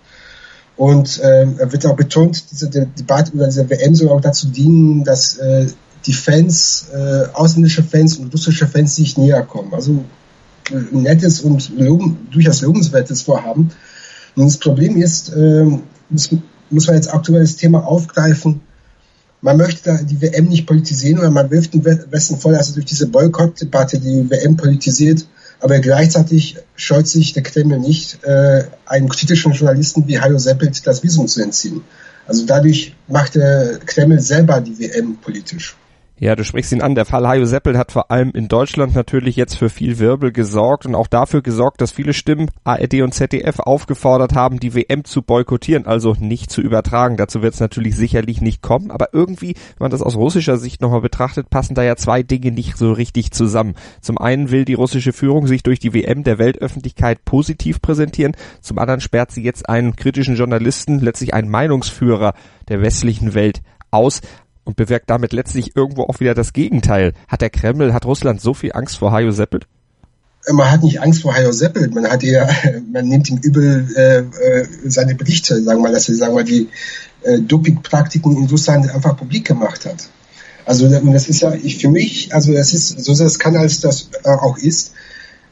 Und 0.79 1.19
ähm, 1.21 1.57
wird 1.59 1.85
auch 1.85 1.97
betont, 1.97 2.51
diese 2.51 2.69
Debatte 2.69 3.33
über 3.33 3.47
diese 3.47 3.69
WM 3.69 3.95
soll 3.95 4.07
auch 4.07 4.21
dazu 4.21 4.47
dienen, 4.47 5.03
dass 5.03 5.35
äh, 5.35 5.67
die 6.05 6.13
Fans, 6.13 6.87
äh, 6.93 7.25
ausländische 7.33 7.83
Fans 7.83 8.15
und 8.15 8.33
russische 8.33 8.65
Fans 8.65 8.95
sich 8.95 9.17
näher 9.17 9.41
kommen. 9.41 9.73
Also 9.73 10.05
ein 10.71 10.87
äh, 10.93 10.97
nettes 10.97 11.41
und 11.41 11.77
loben, 11.77 12.29
durchaus 12.31 12.61
lobenswertes 12.61 13.23
Vorhaben. 13.23 13.71
Und 14.37 14.45
das 14.45 14.55
Problem 14.55 14.95
ist, 14.95 15.35
äh, 15.35 15.65
muss, 16.09 16.29
muss 16.69 16.87
man 16.87 16.95
jetzt 16.95 17.13
aktuelles 17.13 17.57
Thema 17.57 17.85
aufgreifen. 17.85 18.61
Man 19.41 19.57
möchte 19.57 19.83
da 19.83 20.01
die 20.01 20.21
WM 20.21 20.45
nicht 20.45 20.65
politisieren, 20.65 21.19
oder 21.19 21.29
man 21.29 21.51
wirft 21.51 21.73
den 21.73 21.83
Westen 21.83 22.39
dass 22.41 22.69
er 22.69 22.75
durch 22.75 22.85
diese 22.85 23.07
Boykottdebatte 23.07 23.99
die 23.99 24.29
WM 24.29 24.55
politisiert 24.55 25.25
aber 25.59 25.79
gleichzeitig 25.79 26.57
scheut 26.75 27.07
sich 27.07 27.33
der 27.33 27.43
Kreml 27.43 27.79
nicht, 27.79 28.23
äh, 28.23 28.63
einem 28.85 29.09
kritischen 29.09 29.53
Journalisten 29.53 30.07
wie 30.07 30.19
Hajo 30.19 30.37
Seppelt 30.37 30.85
das 30.87 31.03
Visum 31.03 31.27
zu 31.27 31.41
entziehen. 31.41 31.81
Also 32.27 32.45
dadurch 32.45 32.95
macht 33.07 33.35
der 33.35 33.79
Kreml 33.85 34.19
selber 34.19 34.61
die 34.61 34.79
WM 34.79 35.17
politisch. 35.17 35.75
Ja, 36.21 36.35
du 36.35 36.43
sprichst 36.43 36.73
ihn 36.73 36.81
an. 36.81 36.95
Der 36.95 37.05
Fall 37.05 37.25
Hajo 37.25 37.45
Seppel 37.45 37.77
hat 37.77 37.93
vor 37.93 38.11
allem 38.11 38.31
in 38.31 38.49
Deutschland 38.49 38.93
natürlich 38.93 39.37
jetzt 39.37 39.55
für 39.55 39.69
viel 39.69 39.99
Wirbel 39.99 40.33
gesorgt 40.33 40.85
und 40.85 40.93
auch 40.93 41.07
dafür 41.07 41.41
gesorgt, 41.41 41.79
dass 41.79 41.91
viele 41.91 42.11
Stimmen 42.11 42.51
ARD 42.65 42.95
und 43.03 43.13
ZDF 43.13 43.59
aufgefordert 43.59 44.35
haben, 44.35 44.59
die 44.59 44.75
WM 44.75 45.05
zu 45.05 45.21
boykottieren, 45.21 45.85
also 45.85 46.17
nicht 46.19 46.51
zu 46.51 46.59
übertragen. 46.59 47.15
Dazu 47.15 47.41
wird 47.41 47.53
es 47.53 47.61
natürlich 47.61 47.95
sicherlich 47.95 48.41
nicht 48.41 48.61
kommen, 48.61 48.91
aber 48.91 49.13
irgendwie, 49.13 49.53
wenn 49.53 49.85
man 49.85 49.91
das 49.91 50.01
aus 50.01 50.17
russischer 50.17 50.57
Sicht 50.57 50.81
nochmal 50.81 50.99
betrachtet, 50.99 51.49
passen 51.49 51.73
da 51.73 51.83
ja 51.83 51.95
zwei 51.95 52.21
Dinge 52.21 52.51
nicht 52.51 52.77
so 52.77 52.91
richtig 52.91 53.31
zusammen. 53.31 53.75
Zum 54.01 54.17
einen 54.17 54.51
will 54.51 54.65
die 54.65 54.73
russische 54.73 55.13
Führung 55.13 55.47
sich 55.47 55.63
durch 55.63 55.79
die 55.79 55.93
WM 55.93 56.25
der 56.25 56.37
Weltöffentlichkeit 56.37 57.23
positiv 57.23 57.81
präsentieren, 57.81 58.35
zum 58.59 58.77
anderen 58.77 58.99
sperrt 58.99 59.31
sie 59.31 59.43
jetzt 59.43 59.69
einen 59.69 59.95
kritischen 59.95 60.35
Journalisten, 60.35 60.99
letztlich 60.99 61.33
einen 61.33 61.49
Meinungsführer 61.49 62.33
der 62.67 62.81
westlichen 62.81 63.33
Welt 63.35 63.61
aus 63.91 64.21
und 64.69 64.75
bewirkt 64.75 65.09
damit 65.09 65.33
letztlich 65.33 65.75
irgendwo 65.75 66.03
auch 66.03 66.19
wieder 66.19 66.35
das 66.35 66.53
Gegenteil. 66.53 67.13
Hat 67.27 67.41
der 67.41 67.49
Kreml, 67.49 67.91
hat 67.91 68.05
Russland 68.05 68.39
so 68.39 68.53
viel 68.53 68.71
Angst 68.73 68.97
vor 68.97 69.11
Hajo 69.11 69.31
Seppelt? 69.31 69.65
Man 70.47 70.71
hat 70.71 70.83
nicht 70.83 71.01
Angst 71.01 71.23
vor 71.23 71.35
Hajo 71.35 71.51
Seppelt, 71.51 71.93
man 71.93 72.05
hat 72.05 72.21
ja, 72.21 72.47
man 72.93 73.07
nimmt 73.07 73.29
ihm 73.29 73.37
übel 73.37 73.87
äh, 73.95 74.19
äh, 74.19 74.67
seine 74.85 75.15
Berichte, 75.15 75.61
sagen 75.63 75.81
wir 75.81 75.91
dass 75.91 76.07
er 76.07 76.15
sagen 76.15 76.35
wir, 76.35 76.43
die 76.43 76.69
äh, 77.23 77.39
Dopingpraktiken 77.39 78.37
in 78.37 78.45
Russland 78.45 78.93
einfach 78.93 79.17
publik 79.17 79.45
gemacht 79.45 79.85
hat. 79.85 80.07
Also 80.65 80.87
das 80.87 81.27
ist 81.27 81.41
ja, 81.41 81.51
ich 81.55 81.79
für 81.79 81.89
mich, 81.89 82.31
also 82.31 82.53
das 82.53 82.73
ist, 82.73 83.03
so 83.03 83.15
das 83.15 83.39
kann 83.39 83.57
als 83.57 83.81
das 83.81 84.11
äh, 84.23 84.29
auch 84.29 84.59
ist, 84.59 84.93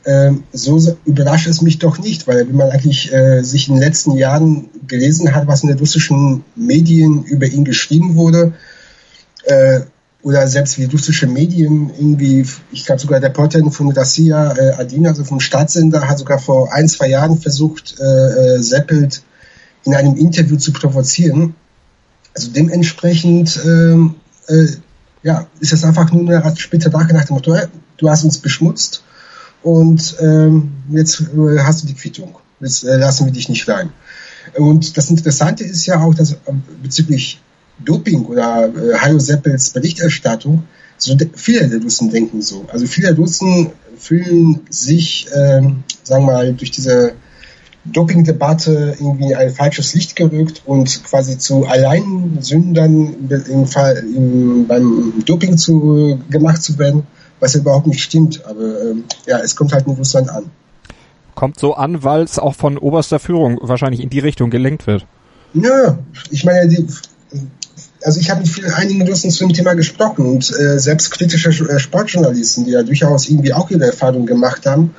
äh, 0.03 0.31
so 0.53 0.79
überrascht 1.05 1.47
es 1.47 1.63
mich 1.63 1.79
doch 1.79 1.97
nicht, 1.97 2.27
weil 2.27 2.47
wenn 2.47 2.55
man 2.55 2.69
eigentlich 2.69 3.11
äh, 3.11 3.41
sich 3.41 3.67
in 3.67 3.75
den 3.75 3.83
letzten 3.83 4.15
Jahren 4.15 4.69
gelesen 4.87 5.33
hat, 5.33 5.47
was 5.47 5.63
in 5.63 5.69
den 5.69 5.79
russischen 5.79 6.43
Medien 6.55 7.23
über 7.23 7.47
ihn 7.47 7.65
geschrieben 7.65 8.15
wurde, 8.15 8.53
äh, 9.47 9.81
oder 10.23 10.47
selbst 10.47 10.77
wie 10.77 10.85
russische 10.85 11.27
Medien 11.27 11.91
irgendwie, 11.97 12.45
ich 12.71 12.85
glaube 12.85 12.99
sogar 12.99 13.19
der 13.19 13.29
Reporterin 13.29 13.71
von 13.71 13.93
Garcia 13.93 14.53
äh, 14.57 14.73
Adina, 14.73 15.09
also 15.09 15.23
vom 15.23 15.39
Staatssender, 15.39 16.07
hat 16.07 16.19
sogar 16.19 16.39
vor 16.39 16.73
ein, 16.73 16.89
zwei 16.89 17.07
Jahren 17.07 17.37
versucht, 17.37 17.95
äh, 17.99 18.55
äh, 18.55 18.61
Seppelt 18.61 19.23
in 19.85 19.95
einem 19.95 20.15
Interview 20.15 20.57
zu 20.57 20.73
provozieren. 20.73 21.55
Also 22.35 22.51
dementsprechend 22.51 23.59
ähm, 23.65 24.15
äh, 24.47 24.67
ja, 25.23 25.47
ist 25.59 25.73
es 25.73 25.83
einfach 25.83 26.11
nur 26.11 26.29
eine 26.29 26.57
später 26.57 26.91
Tage 26.91 27.13
nach 27.13 27.25
dem 27.25 27.35
Motto, 27.35 27.55
du 27.97 28.09
hast 28.09 28.23
uns 28.23 28.37
beschmutzt 28.37 29.03
und 29.63 30.15
ähm, 30.19 30.71
jetzt 30.89 31.21
äh, 31.21 31.59
hast 31.59 31.83
du 31.83 31.87
die 31.87 31.93
Quittung. 31.95 32.37
Jetzt 32.59 32.83
äh, 32.83 32.97
lassen 32.97 33.25
wir 33.25 33.33
dich 33.33 33.49
nicht 33.49 33.67
rein. 33.67 33.91
Und 34.55 34.97
das 34.97 35.09
Interessante 35.09 35.63
ist 35.63 35.85
ja 35.85 35.99
auch, 35.99 36.13
dass 36.13 36.33
äh, 36.33 36.37
bezüglich 36.81 37.39
Doping 37.79 38.25
oder 38.25 38.69
äh, 38.69 38.97
Hajo 38.97 39.19
Seppels 39.19 39.71
Berichterstattung, 39.71 40.63
so 40.97 41.15
viele 41.35 41.81
Russen 41.81 42.09
denken 42.09 42.41
so. 42.41 42.65
Also 42.71 42.87
viele 42.87 43.15
Russen 43.15 43.71
fühlen 43.97 44.61
sich, 44.69 45.27
ähm, 45.35 45.83
sagen 46.03 46.25
wir 46.25 46.33
mal, 46.33 46.53
durch 46.53 46.71
diese 46.71 47.13
Doping-Debatte 47.85 48.95
irgendwie 48.99 49.35
ein 49.35 49.51
falsches 49.51 49.93
Licht 49.93 50.15
gerückt 50.15 50.61
und 50.65 51.03
quasi 51.03 51.37
zu 51.37 51.65
Alleinsündern 51.65 53.29
im 53.29 53.65
Fall, 53.67 53.97
im, 53.97 54.67
beim 54.67 55.13
Doping 55.25 55.57
zu, 55.57 56.19
gemacht 56.29 56.61
zu 56.61 56.77
werden, 56.77 57.03
was 57.39 57.53
ja 57.53 57.61
überhaupt 57.61 57.87
nicht 57.87 58.01
stimmt. 58.01 58.43
Aber 58.45 58.81
ähm, 58.81 59.05
ja, 59.25 59.39
es 59.39 59.55
kommt 59.55 59.73
halt 59.73 59.87
in 59.87 59.93
Russland 59.93 60.29
an. 60.29 60.45
Kommt 61.35 61.59
so 61.59 61.75
an, 61.75 62.03
weil 62.03 62.23
es 62.23 62.39
auch 62.39 62.55
von 62.55 62.77
oberster 62.77 63.19
Führung 63.19 63.59
wahrscheinlich 63.61 64.01
in 64.01 64.09
die 64.09 64.19
Richtung 64.19 64.49
gelenkt 64.49 64.87
wird. 64.87 65.05
Ja, 65.53 65.99
ich 66.31 66.43
meine, 66.43 66.67
die, 66.67 66.87
also 68.07 68.21
ich 68.21 68.29
habe 68.29 68.39
mit 68.39 68.49
vielen, 68.49 68.71
einigen 68.71 69.05
Russen 69.05 69.29
zu 69.31 69.45
dem 69.45 69.51
Thema 69.51 69.73
gesprochen 69.73 70.25
und 70.25 70.49
äh, 70.57 70.79
selbst 70.79 71.11
kritische 71.11 71.49
äh, 71.49 71.77
Sportjournalisten, 71.77 72.63
die 72.63 72.71
ja 72.71 72.81
durchaus 72.81 73.27
irgendwie 73.27 73.51
auch 73.51 73.69
ihre 73.69 73.85
Erfahrungen 73.85 74.25
gemacht 74.25 74.65
haben, 74.65 74.95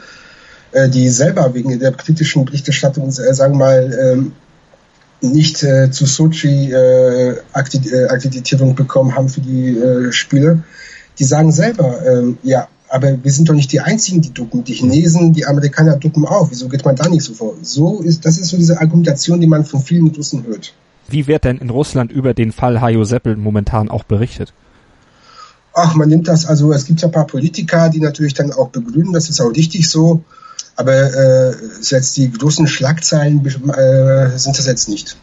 äh, 0.73 0.91
die 0.91 1.09
selber 1.09 1.55
wegen 1.55 1.79
der 1.79 1.93
kritischen 1.93 2.45
Berichterstattung, 2.45 3.09
äh, 3.09 3.33
sagen 3.33 3.55
wir 3.55 3.65
mal, 3.65 3.99
ähm, 3.99 4.33
nicht 5.23 5.63
äh, 5.63 5.91
zu 5.91 6.05
Sochi 6.05 6.71
äh, 6.71 7.37
Akkreditierung 7.55 8.75
bekommen 8.75 9.15
haben 9.15 9.31
für 9.31 9.41
die 9.41 9.79
Spiele, 10.11 10.63
die 11.19 11.25
sagen 11.25 11.51
selber, 11.51 12.05
ähm, 12.07 12.37
ja, 12.43 12.69
aber 12.91 13.25
wir 13.25 13.33
sind 13.33 13.49
doch 13.49 13.55
nicht 13.55 13.73
die 13.73 13.81
Einzigen, 13.81 14.21
die 14.21 14.35
ducken. 14.35 14.65
Die 14.65 14.75
Chinesen, 14.75 15.33
die 15.33 15.47
Amerikaner 15.47 15.97
ducken 15.97 16.27
auch. 16.27 16.51
Wieso 16.51 16.69
geht 16.69 16.85
man 16.85 16.95
da 16.95 17.09
nicht 17.09 17.25
so 17.25 17.33
vor? 17.33 17.55
So 17.63 18.01
ist, 18.01 18.27
das 18.27 18.37
ist 18.37 18.49
so 18.49 18.59
diese 18.59 18.79
Argumentation, 18.79 19.41
die 19.41 19.47
man 19.47 19.65
von 19.65 19.81
vielen 19.81 20.09
Russen 20.09 20.47
hört. 20.47 20.75
Wie 21.09 21.27
wird 21.27 21.45
denn 21.45 21.59
in 21.59 21.71
Russland 21.71 22.13
über 22.13 22.35
den 22.35 22.53
Fall 22.53 22.81
Hajo 22.81 23.05
Seppel 23.05 23.37
momentan 23.37 23.89
auch 23.89 24.05
berichtet? 24.05 24.53
Ach, 25.75 25.95
man 25.95 26.09
nimmt 26.09 26.29
das, 26.29 26.47
also 26.47 26.73
es 26.73 26.87
gibt 26.87 27.01
ja 27.01 27.09
ein 27.09 27.13
paar 27.13 27.27
Politiker, 27.27 27.89
die 27.89 28.01
natürlich 28.01 28.35
dann 28.35 28.53
auch 28.53 28.69
begründen, 28.69 29.13
das 29.13 29.31
ist 29.31 29.41
auch 29.41 29.51
richtig 29.51 29.89
so. 29.89 30.23
Aber 30.77 30.93
äh, 30.93 31.55
jetzt 31.83 32.17
die 32.17 32.31
großen 32.31 32.67
Schlagzeilen 32.67 33.45
äh, 33.45 34.39
sind 34.39 34.59
das 34.59 34.67
jetzt 34.67 34.89
nicht. 34.89 35.17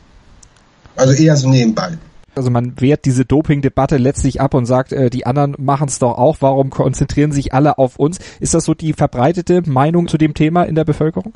Also 0.96 1.14
eher 1.14 1.36
so 1.36 1.50
nebenbei. 1.50 1.98
Also 2.36 2.50
man 2.50 2.74
wehrt 2.80 3.06
diese 3.06 3.24
Doping-Debatte 3.24 3.98
letztlich 3.98 4.42
ab 4.42 4.54
und 4.54 4.66
sagt, 4.66 4.92
äh, 4.92 5.10
die 5.10 5.26
anderen 5.26 5.56
machen 5.58 5.88
es 5.88 6.00
doch 6.00 6.18
auch. 6.18 6.38
Warum 6.42 6.70
konzentrieren 6.70 7.32
sich 7.32 7.54
alle 7.54 7.78
auf 7.78 7.98
uns? 7.98 8.20
Ist 8.40 8.54
das 8.54 8.66
so 8.66 8.74
die 8.74 8.94
verbreitete 8.94 9.62
Meinung 9.66 10.08
zu 10.08 10.18
dem 10.18 10.34
Thema 10.34 10.64
in 10.64 10.76
der 10.76 10.84
Bevölkerung? 10.84 11.34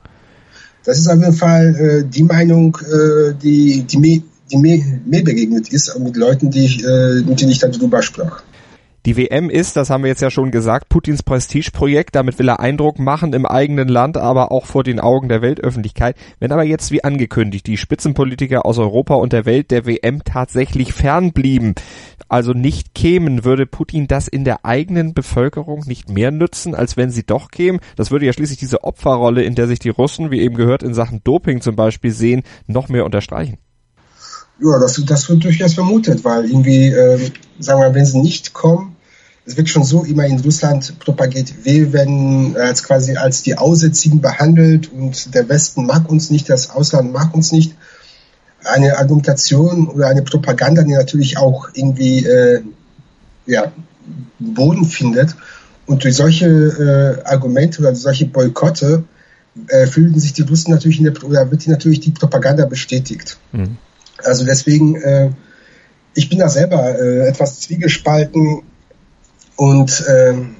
Das 0.83 0.97
ist 0.97 1.07
auf 1.07 1.19
jeden 1.19 1.33
Fall 1.33 1.75
äh, 1.75 2.03
die 2.05 2.23
Meinung, 2.23 2.77
äh, 2.77 3.33
die, 3.41 3.83
die, 3.83 4.23
die 4.51 4.57
mir, 4.57 4.83
mir 5.05 5.23
begegnet 5.23 5.71
ist, 5.71 5.97
mit 5.99 6.15
Leuten, 6.15 6.49
die 6.49 6.65
ich, 6.65 6.83
äh, 6.83 7.21
mit 7.25 7.41
denen 7.41 7.51
ich 7.51 7.59
darüber 7.59 8.01
sprach. 8.01 8.43
Die 9.05 9.15
WM 9.15 9.49
ist, 9.49 9.77
das 9.77 9.89
haben 9.89 10.03
wir 10.03 10.09
jetzt 10.09 10.21
ja 10.21 10.29
schon 10.29 10.51
gesagt, 10.51 10.89
Putins 10.89 11.23
Prestigeprojekt. 11.23 12.15
Damit 12.15 12.37
will 12.37 12.49
er 12.49 12.59
Eindruck 12.59 12.99
machen 12.99 13.31
im 13.31 13.45
eigenen 13.45 13.87
Land, 13.87 14.17
aber 14.17 14.51
auch 14.51 14.65
vor 14.65 14.83
den 14.83 14.99
Augen 14.99 15.29
der 15.29 15.41
Weltöffentlichkeit. 15.41 16.17
Wenn 16.39 16.51
aber 16.51 16.63
jetzt, 16.63 16.91
wie 16.91 17.03
angekündigt, 17.03 17.65
die 17.65 17.77
Spitzenpolitiker 17.77 18.65
aus 18.65 18.77
Europa 18.77 19.15
und 19.15 19.31
der 19.31 19.45
Welt 19.45 19.71
der 19.71 19.85
WM 19.85 20.25
tatsächlich 20.25 20.91
fernblieben, 20.91 21.75
also 22.27 22.51
nicht 22.51 22.93
kämen, 22.93 23.45
würde 23.45 23.65
Putin 23.65 24.07
das 24.07 24.27
in 24.27 24.43
der 24.43 24.65
eigenen 24.65 25.13
Bevölkerung 25.13 25.85
nicht 25.87 26.09
mehr 26.09 26.31
nützen, 26.31 26.75
als 26.75 26.97
wenn 26.97 27.09
sie 27.09 27.25
doch 27.25 27.51
kämen? 27.51 27.79
Das 27.95 28.11
würde 28.11 28.25
ja 28.25 28.33
schließlich 28.33 28.59
diese 28.59 28.83
Opferrolle, 28.83 29.43
in 29.43 29.55
der 29.55 29.67
sich 29.67 29.79
die 29.79 29.89
Russen, 29.89 30.29
wie 30.29 30.41
eben 30.41 30.55
gehört, 30.55 30.83
in 30.83 30.93
Sachen 30.93 31.21
Doping 31.23 31.61
zum 31.61 31.77
Beispiel 31.77 32.11
sehen, 32.11 32.43
noch 32.67 32.89
mehr 32.89 33.05
unterstreichen. 33.05 33.59
Ja, 34.61 34.79
das, 34.79 35.01
das 35.05 35.29
wird 35.29 35.43
durchaus 35.43 35.73
vermutet, 35.73 36.23
weil 36.23 36.45
irgendwie, 36.45 36.87
äh, 36.87 37.31
sagen 37.59 37.81
wir, 37.81 37.93
wenn 37.93 38.05
sie 38.05 38.19
nicht 38.19 38.53
kommen, 38.53 38.95
es 39.45 39.57
wird 39.57 39.69
schon 39.69 39.83
so 39.83 40.03
immer 40.03 40.25
in 40.25 40.39
Russland 40.39 40.99
propagiert, 40.99 41.53
wir 41.63 41.91
werden 41.91 42.55
als 42.55 42.83
quasi 42.83 43.15
als 43.15 43.41
die 43.41 43.57
Aussätzigen 43.57 44.21
behandelt 44.21 44.91
und 44.91 45.33
der 45.33 45.49
Westen 45.49 45.85
mag 45.85 46.09
uns 46.09 46.29
nicht, 46.29 46.49
das 46.49 46.69
Ausland 46.69 47.11
mag 47.11 47.33
uns 47.33 47.51
nicht. 47.51 47.75
Eine 48.63 48.97
Argumentation 48.97 49.87
oder 49.87 50.07
eine 50.07 50.21
Propaganda, 50.21 50.83
die 50.83 50.91
natürlich 50.91 51.37
auch 51.37 51.69
irgendwie 51.73 52.25
äh, 52.25 52.61
ja, 53.45 53.71
Boden 54.37 54.85
findet. 54.85 55.35
Und 55.85 56.03
durch 56.03 56.15
solche 56.15 56.45
äh, 56.45 57.27
Argumente 57.27 57.79
oder 57.79 57.95
solche 57.95 58.25
Boykotte 58.25 59.05
äh, 59.67 59.87
fühlen 59.87 60.19
sich 60.19 60.33
die 60.33 60.43
Russen 60.43 60.71
natürlich 60.71 60.99
in 60.99 61.05
der, 61.05 61.23
oder 61.23 61.49
wird 61.49 61.65
natürlich 61.67 62.01
die 62.01 62.11
Propaganda 62.11 62.65
bestätigt. 62.65 63.37
Mhm. 63.53 63.77
Also 64.23 64.45
deswegen, 64.45 64.95
äh, 64.95 65.31
ich 66.13 66.29
bin 66.29 66.39
da 66.39 66.49
selber 66.49 66.99
äh, 66.99 67.27
etwas 67.27 67.59
zwiegespalten 67.61 68.63
und 69.55 70.03
ähm, 70.09 70.55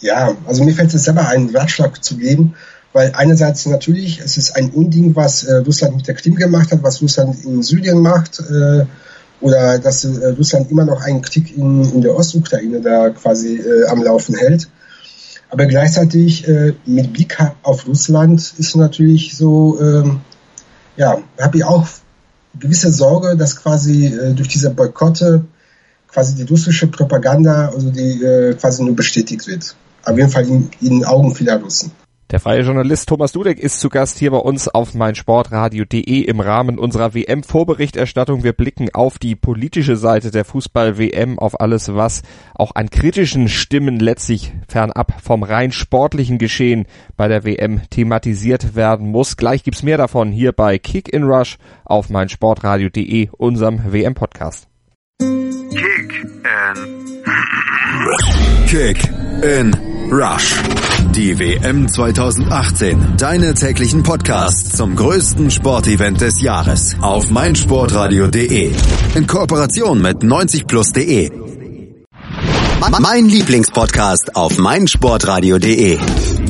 ja, 0.00 0.36
also 0.46 0.64
mir 0.64 0.74
fällt 0.74 0.94
es 0.94 1.04
selber 1.04 1.28
einen 1.28 1.54
Ratschlag 1.54 2.02
zu 2.02 2.16
geben, 2.16 2.54
weil 2.92 3.12
einerseits 3.14 3.66
natürlich, 3.66 4.20
es 4.20 4.36
ist 4.36 4.56
ein 4.56 4.70
Unding, 4.70 5.14
was 5.16 5.44
äh, 5.44 5.56
Russland 5.56 5.96
mit 5.96 6.06
der 6.06 6.14
Krim 6.14 6.34
gemacht 6.36 6.70
hat, 6.72 6.82
was 6.82 7.02
Russland 7.02 7.44
in 7.44 7.62
Syrien 7.62 8.00
macht, 8.00 8.40
äh, 8.40 8.84
oder 9.40 9.78
dass 9.78 10.04
äh, 10.04 10.28
Russland 10.28 10.70
immer 10.70 10.84
noch 10.84 11.00
einen 11.02 11.22
Krieg 11.22 11.56
in, 11.56 11.84
in 11.92 12.02
der 12.02 12.14
Ostukraine 12.16 12.80
da 12.80 13.10
quasi 13.10 13.58
äh, 13.58 13.86
am 13.86 14.02
Laufen 14.02 14.36
hält. 14.36 14.68
Aber 15.50 15.66
gleichzeitig 15.66 16.46
äh, 16.46 16.74
mit 16.84 17.12
Blick 17.12 17.38
auf 17.62 17.86
Russland 17.86 18.54
ist 18.58 18.76
natürlich 18.76 19.36
so, 19.36 19.78
ähm, 19.80 20.20
ja, 20.96 21.18
habe 21.40 21.56
ich 21.56 21.64
auch 21.64 21.86
gewisse 22.58 22.92
Sorge, 22.92 23.36
dass 23.36 23.56
quasi 23.56 24.06
äh, 24.06 24.34
durch 24.34 24.48
diese 24.48 24.70
Boykotte 24.70 25.44
quasi 26.08 26.34
die 26.34 26.44
russische 26.44 26.86
Propaganda, 26.86 27.68
also 27.68 27.90
die 27.90 28.22
äh, 28.22 28.54
quasi 28.54 28.82
nur 28.82 28.96
bestätigt 28.96 29.46
wird. 29.46 29.74
Auf 30.04 30.16
jeden 30.16 30.30
Fall 30.30 30.46
in, 30.46 30.70
in 30.80 31.00
den 31.00 31.04
Augen 31.04 31.34
vieler 31.34 31.60
Russen. 31.60 31.92
Der 32.30 32.40
freie 32.40 32.60
Journalist 32.60 33.08
Thomas 33.08 33.32
Dudek 33.32 33.58
ist 33.58 33.80
zu 33.80 33.88
Gast 33.88 34.18
hier 34.18 34.30
bei 34.30 34.36
uns 34.36 34.68
auf 34.68 34.92
meinsportradio.de 34.92 36.20
im 36.20 36.40
Rahmen 36.40 36.78
unserer 36.78 37.14
WM-Vorberichterstattung. 37.14 38.44
Wir 38.44 38.52
blicken 38.52 38.90
auf 38.92 39.18
die 39.18 39.34
politische 39.34 39.96
Seite 39.96 40.30
der 40.30 40.44
Fußball-WM, 40.44 41.38
auf 41.38 41.58
alles, 41.58 41.94
was 41.94 42.20
auch 42.54 42.74
an 42.74 42.90
kritischen 42.90 43.48
Stimmen 43.48 43.98
letztlich 43.98 44.52
fernab 44.68 45.22
vom 45.22 45.42
rein 45.42 45.72
sportlichen 45.72 46.36
Geschehen 46.36 46.84
bei 47.16 47.28
der 47.28 47.44
WM 47.44 47.80
thematisiert 47.88 48.76
werden 48.76 49.10
muss. 49.10 49.38
Gleich 49.38 49.62
gibt's 49.62 49.82
mehr 49.82 49.96
davon 49.96 50.30
hier 50.30 50.52
bei 50.52 50.78
Kick 50.78 51.08
in 51.10 51.24
Rush 51.24 51.56
auf 51.86 52.10
meinsportradio.de, 52.10 53.30
unserem 53.38 53.90
WM-Podcast. 53.90 54.68
Kick 55.18 56.26
in 56.44 56.98
Kick 58.66 59.08
in 59.42 59.72
Rush. 60.12 60.56
Die 61.18 61.36
WM 61.36 61.88
2018. 61.88 63.16
Deine 63.16 63.52
täglichen 63.52 64.04
Podcasts 64.04 64.76
zum 64.76 64.94
größten 64.94 65.50
Sportevent 65.50 66.20
des 66.20 66.40
Jahres 66.40 66.94
auf 67.00 67.28
meinsportradio.de. 67.30 68.72
In 69.16 69.26
Kooperation 69.26 70.00
mit 70.00 70.18
90plus.de. 70.18 71.32
Mein 73.00 73.28
Lieblingspodcast 73.28 74.36
auf 74.36 74.58
meinsportradio.de. 74.58 75.98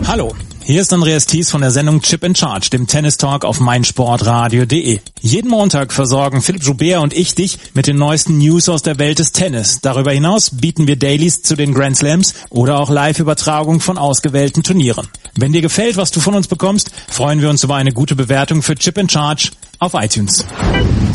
Hallo. 0.07 0.35
Hier 0.71 0.83
ist 0.83 0.93
Andreas 0.93 1.25
Thies 1.25 1.51
von 1.51 1.63
der 1.63 1.71
Sendung 1.71 2.03
Chip 2.03 2.23
in 2.23 2.35
Charge, 2.35 2.69
dem 2.69 2.87
Tennis 2.87 3.17
Talk 3.17 3.47
auf 3.47 3.59
meinsportradio.de. 3.59 5.01
Jeden 5.23 5.51
Montag 5.51 5.95
versorgen 5.95 6.43
Philipp 6.43 6.63
Joubert 6.63 7.01
und 7.03 7.15
ich 7.15 7.35
dich 7.35 7.59
mit 7.73 7.87
den 7.87 7.97
neuesten 7.97 8.37
News 8.37 8.69
aus 8.69 8.83
der 8.83 8.99
Welt 8.99 9.19
des 9.19 9.33
Tennis. 9.33 9.81
Darüber 9.81 10.13
hinaus 10.13 10.51
bieten 10.51 10.87
wir 10.87 10.97
Dailies 10.97 11.41
zu 11.41 11.57
den 11.57 11.73
Grand 11.73 11.97
Slams 11.97 12.35
oder 12.51 12.79
auch 12.81 12.91
Live-Übertragung 12.91 13.81
von 13.81 13.97
ausgewählten 13.97 14.63
Turnieren. 14.63 15.09
Wenn 15.39 15.55
dir 15.55 15.63
gefällt, 15.63 15.97
was 15.97 16.11
du 16.11 16.21
von 16.21 16.35
uns 16.35 16.49
bekommst, 16.49 16.91
freuen 17.09 17.41
wir 17.41 17.49
uns 17.49 17.65
über 17.65 17.77
eine 17.77 17.93
gute 17.93 18.15
Bewertung 18.15 18.61
für 18.61 18.75
Chip 18.75 18.99
in 18.99 19.09
Charge 19.09 19.53
auf 19.79 19.95
iTunes. 19.95 20.45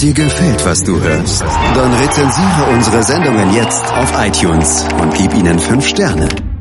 Dir 0.02 0.14
gefällt, 0.14 0.66
was 0.66 0.82
du 0.82 1.00
hörst? 1.00 1.42
Dann 1.76 1.94
rezensiere 1.94 2.70
unsere 2.74 3.04
Sendungen 3.04 3.54
jetzt 3.54 3.86
auf 3.86 4.14
iTunes 4.18 4.84
und 5.00 5.14
gib 5.14 5.32
ihnen 5.36 5.60
fünf 5.60 5.88
Sterne. 5.88 6.53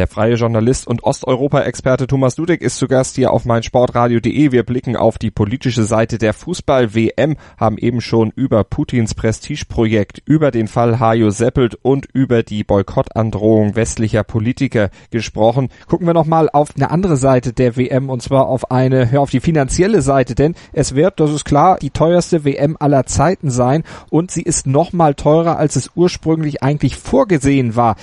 Der 0.00 0.06
freie 0.06 0.36
Journalist 0.36 0.86
und 0.86 1.04
Osteuropa-Experte 1.04 2.06
Thomas 2.06 2.34
Dudek 2.34 2.62
ist 2.62 2.78
zu 2.78 2.88
Gast 2.88 3.16
hier 3.16 3.34
auf 3.34 3.44
meinsportradio.de. 3.44 4.50
Wir 4.50 4.62
blicken 4.62 4.96
auf 4.96 5.18
die 5.18 5.30
politische 5.30 5.84
Seite 5.84 6.16
der 6.16 6.32
Fußball-WM, 6.32 7.36
haben 7.58 7.76
eben 7.76 8.00
schon 8.00 8.32
über 8.34 8.64
Putins 8.64 9.14
Prestigeprojekt, 9.14 10.22
über 10.24 10.52
den 10.52 10.68
Fall 10.68 11.00
Hajo 11.00 11.28
Seppelt 11.28 11.74
und 11.82 12.06
über 12.14 12.42
die 12.42 12.64
Boykottandrohung 12.64 13.76
westlicher 13.76 14.24
Politiker 14.24 14.88
gesprochen. 15.10 15.68
Gucken 15.86 16.06
wir 16.06 16.14
nochmal 16.14 16.48
auf 16.50 16.70
eine 16.74 16.90
andere 16.90 17.18
Seite 17.18 17.52
der 17.52 17.76
WM 17.76 18.08
und 18.08 18.22
zwar 18.22 18.46
auf 18.46 18.70
eine, 18.70 19.12
ja, 19.12 19.20
auf 19.20 19.28
die 19.28 19.40
finanzielle 19.40 20.00
Seite, 20.00 20.34
denn 20.34 20.54
es 20.72 20.94
wird, 20.94 21.20
das 21.20 21.30
ist 21.30 21.44
klar, 21.44 21.76
die 21.78 21.90
teuerste 21.90 22.46
WM 22.46 22.74
aller 22.80 23.04
Zeiten 23.04 23.50
sein 23.50 23.84
und 24.08 24.30
sie 24.30 24.44
ist 24.44 24.66
nochmal 24.66 25.12
teurer, 25.12 25.58
als 25.58 25.76
es 25.76 25.90
ursprünglich 25.94 26.62
eigentlich 26.62 26.96
vorgesehen 26.96 27.76
war. 27.76 27.96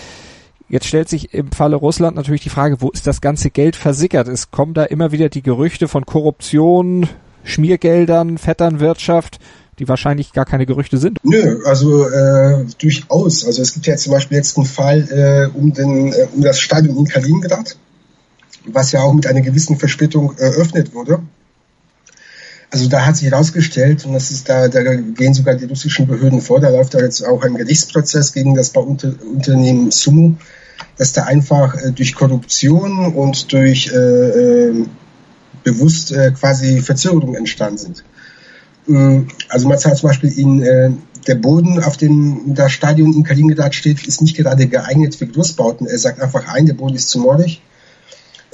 Jetzt 0.69 0.85
stellt 0.85 1.07
sich 1.07 1.33
im 1.33 1.51
Falle 1.51 1.77
Russland 1.77 2.17
natürlich 2.17 2.41
die 2.41 2.49
Frage, 2.49 2.81
wo 2.81 2.89
ist 2.89 3.07
das 3.07 3.21
ganze 3.21 3.49
Geld 3.49 3.77
versickert? 3.77 4.27
Es 4.27 4.51
kommen 4.51 4.73
da 4.73 4.83
immer 4.83 5.13
wieder 5.13 5.29
die 5.29 5.41
Gerüchte 5.41 5.87
von 5.87 6.05
Korruption, 6.05 7.07
Schmiergeldern, 7.43 8.37
Vetternwirtschaft, 8.37 9.39
die 9.79 9.87
wahrscheinlich 9.87 10.33
gar 10.33 10.43
keine 10.43 10.65
Gerüchte 10.65 10.97
sind. 10.97 11.19
Nö, 11.23 11.63
also 11.65 12.09
äh, 12.09 12.65
durchaus. 12.79 13.45
Also 13.45 13.61
es 13.61 13.73
gibt 13.73 13.87
ja 13.87 13.95
zum 13.95 14.11
Beispiel 14.11 14.37
jetzt 14.37 14.57
einen 14.57 14.65
Fall 14.65 15.07
äh, 15.09 15.57
um, 15.57 15.71
den, 15.71 16.11
äh, 16.11 16.27
um 16.35 16.41
das 16.41 16.59
Stadion 16.59 16.97
in 16.97 17.07
Kaliningrad, 17.07 17.77
was 18.65 18.91
ja 18.91 19.01
auch 19.01 19.13
mit 19.13 19.25
einer 19.25 19.41
gewissen 19.41 19.77
Verspätung 19.77 20.35
eröffnet 20.37 20.93
wurde. 20.93 21.19
Also 22.77 22.89
da 22.89 23.07
hat 23.07 23.17
sich 23.17 23.31
herausgestellt, 23.31 24.05
und 24.05 24.13
das 24.13 24.29
ist 24.29 24.47
da, 24.47 24.67
da 24.67 24.83
gehen 24.83 25.33
sogar 25.33 25.55
die 25.55 25.65
russischen 25.65 26.05
Behörden 26.05 26.41
vor, 26.41 26.59
da 26.59 26.69
läuft 26.69 26.93
da 26.93 26.99
jetzt 26.99 27.25
auch 27.25 27.41
ein 27.41 27.55
Gerichtsprozess 27.55 28.33
gegen 28.33 28.53
das 28.53 28.69
Bauunternehmen 28.69 29.89
Sumu, 29.89 30.35
dass 30.95 31.11
da 31.11 31.23
einfach 31.23 31.73
äh, 31.73 31.91
durch 31.91 32.13
Korruption 32.13 33.15
und 33.15 33.51
durch 33.51 33.91
äh, 33.91 33.97
äh, 33.97 34.85
bewusst 35.63 36.11
äh, 36.11 36.29
quasi 36.39 36.79
Verzögerungen 36.83 37.33
entstanden 37.33 37.79
sind. 37.79 38.03
Ähm, 38.87 39.29
also 39.49 39.67
man 39.67 39.79
sagt 39.79 39.97
zum 39.97 40.09
Beispiel 40.09 40.37
in 40.37 40.61
äh, 40.61 40.91
der 41.25 41.33
Boden, 41.33 41.81
auf 41.81 41.97
dem 41.97 42.53
das 42.53 42.73
Stadion 42.73 43.11
in 43.11 43.23
Kaliningrad 43.23 43.73
steht, 43.73 44.05
ist 44.05 44.21
nicht 44.21 44.37
gerade 44.37 44.67
geeignet 44.67 45.15
für 45.15 45.25
Großbauten. 45.25 45.87
Er 45.87 45.97
sagt 45.97 46.21
einfach 46.21 46.47
ein, 46.53 46.67
der 46.67 46.75
Boden 46.75 46.95
ist 46.95 47.09
zu 47.09 47.17
mordig. 47.17 47.59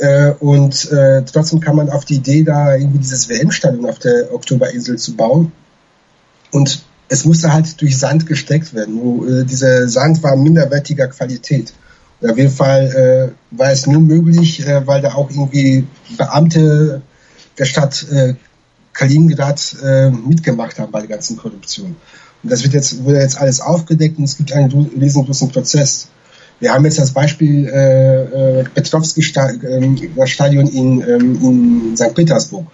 Äh, 0.03 0.33
und 0.39 0.91
äh, 0.91 1.24
trotzdem 1.24 1.62
kam 1.62 1.77
man 1.77 1.89
auf 1.89 2.03
die 2.03 2.15
Idee, 2.15 2.43
da 2.43 2.75
irgendwie 2.75 3.00
dieses 3.00 3.29
WM-Stadion 3.29 3.86
auf 3.86 4.00
der 4.00 4.33
Oktoberinsel 4.33 4.98
zu 4.98 5.15
bauen. 5.15 5.53
Und 6.51 6.83
es 7.07 7.24
musste 7.24 7.53
halt 7.53 7.79
durch 7.79 7.98
Sand 7.98 8.25
gesteckt 8.25 8.74
werden. 8.74 9.00
Wo, 9.01 9.25
äh, 9.25 9.45
dieser 9.45 9.88
Sand 9.88 10.22
war 10.22 10.36
minderwertiger 10.36 11.07
Qualität. 11.07 11.74
Und 12.19 12.31
auf 12.31 12.38
jeden 12.38 12.51
Fall 12.51 13.33
äh, 13.51 13.57
war 13.57 13.72
es 13.72 13.88
nur 13.88 14.01
möglich, 14.01 14.67
äh, 14.67 14.86
weil 14.86 15.01
da 15.01 15.13
auch 15.13 15.29
irgendwie 15.29 15.88
Beamte 16.17 17.01
der 17.57 17.65
Stadt 17.65 18.05
äh, 18.12 18.33
Kaliningrad 18.91 19.77
äh, 19.86 20.10
mitgemacht 20.10 20.79
haben 20.79 20.91
bei 20.91 21.00
der 21.00 21.10
ganzen 21.10 21.38
Korruption. 21.38 21.95
Und 22.43 22.51
das 22.51 22.62
wird 22.63 22.74
jetzt, 22.74 23.05
wurde 23.05 23.19
jetzt 23.19 23.38
alles 23.38 23.62
aufgedeckt 23.62 24.17
und 24.17 24.25
es 24.25 24.36
gibt 24.36 24.51
einen 24.51 24.69
riesengroßen 25.00 25.50
Prozess. 25.50 26.10
Wir 26.60 26.74
haben 26.74 26.86
jetzt 26.86 27.00
das 27.00 27.12
Beispiel 27.12 27.67
äh, 27.67 28.60
äh, 28.60 28.63
Petrovski-Stadion 28.63 30.67
ähm, 30.67 30.74
in, 30.74 31.01
ähm, 31.01 31.39
in 31.41 31.98
St. 31.98 32.15
Petersburg. 32.15 32.67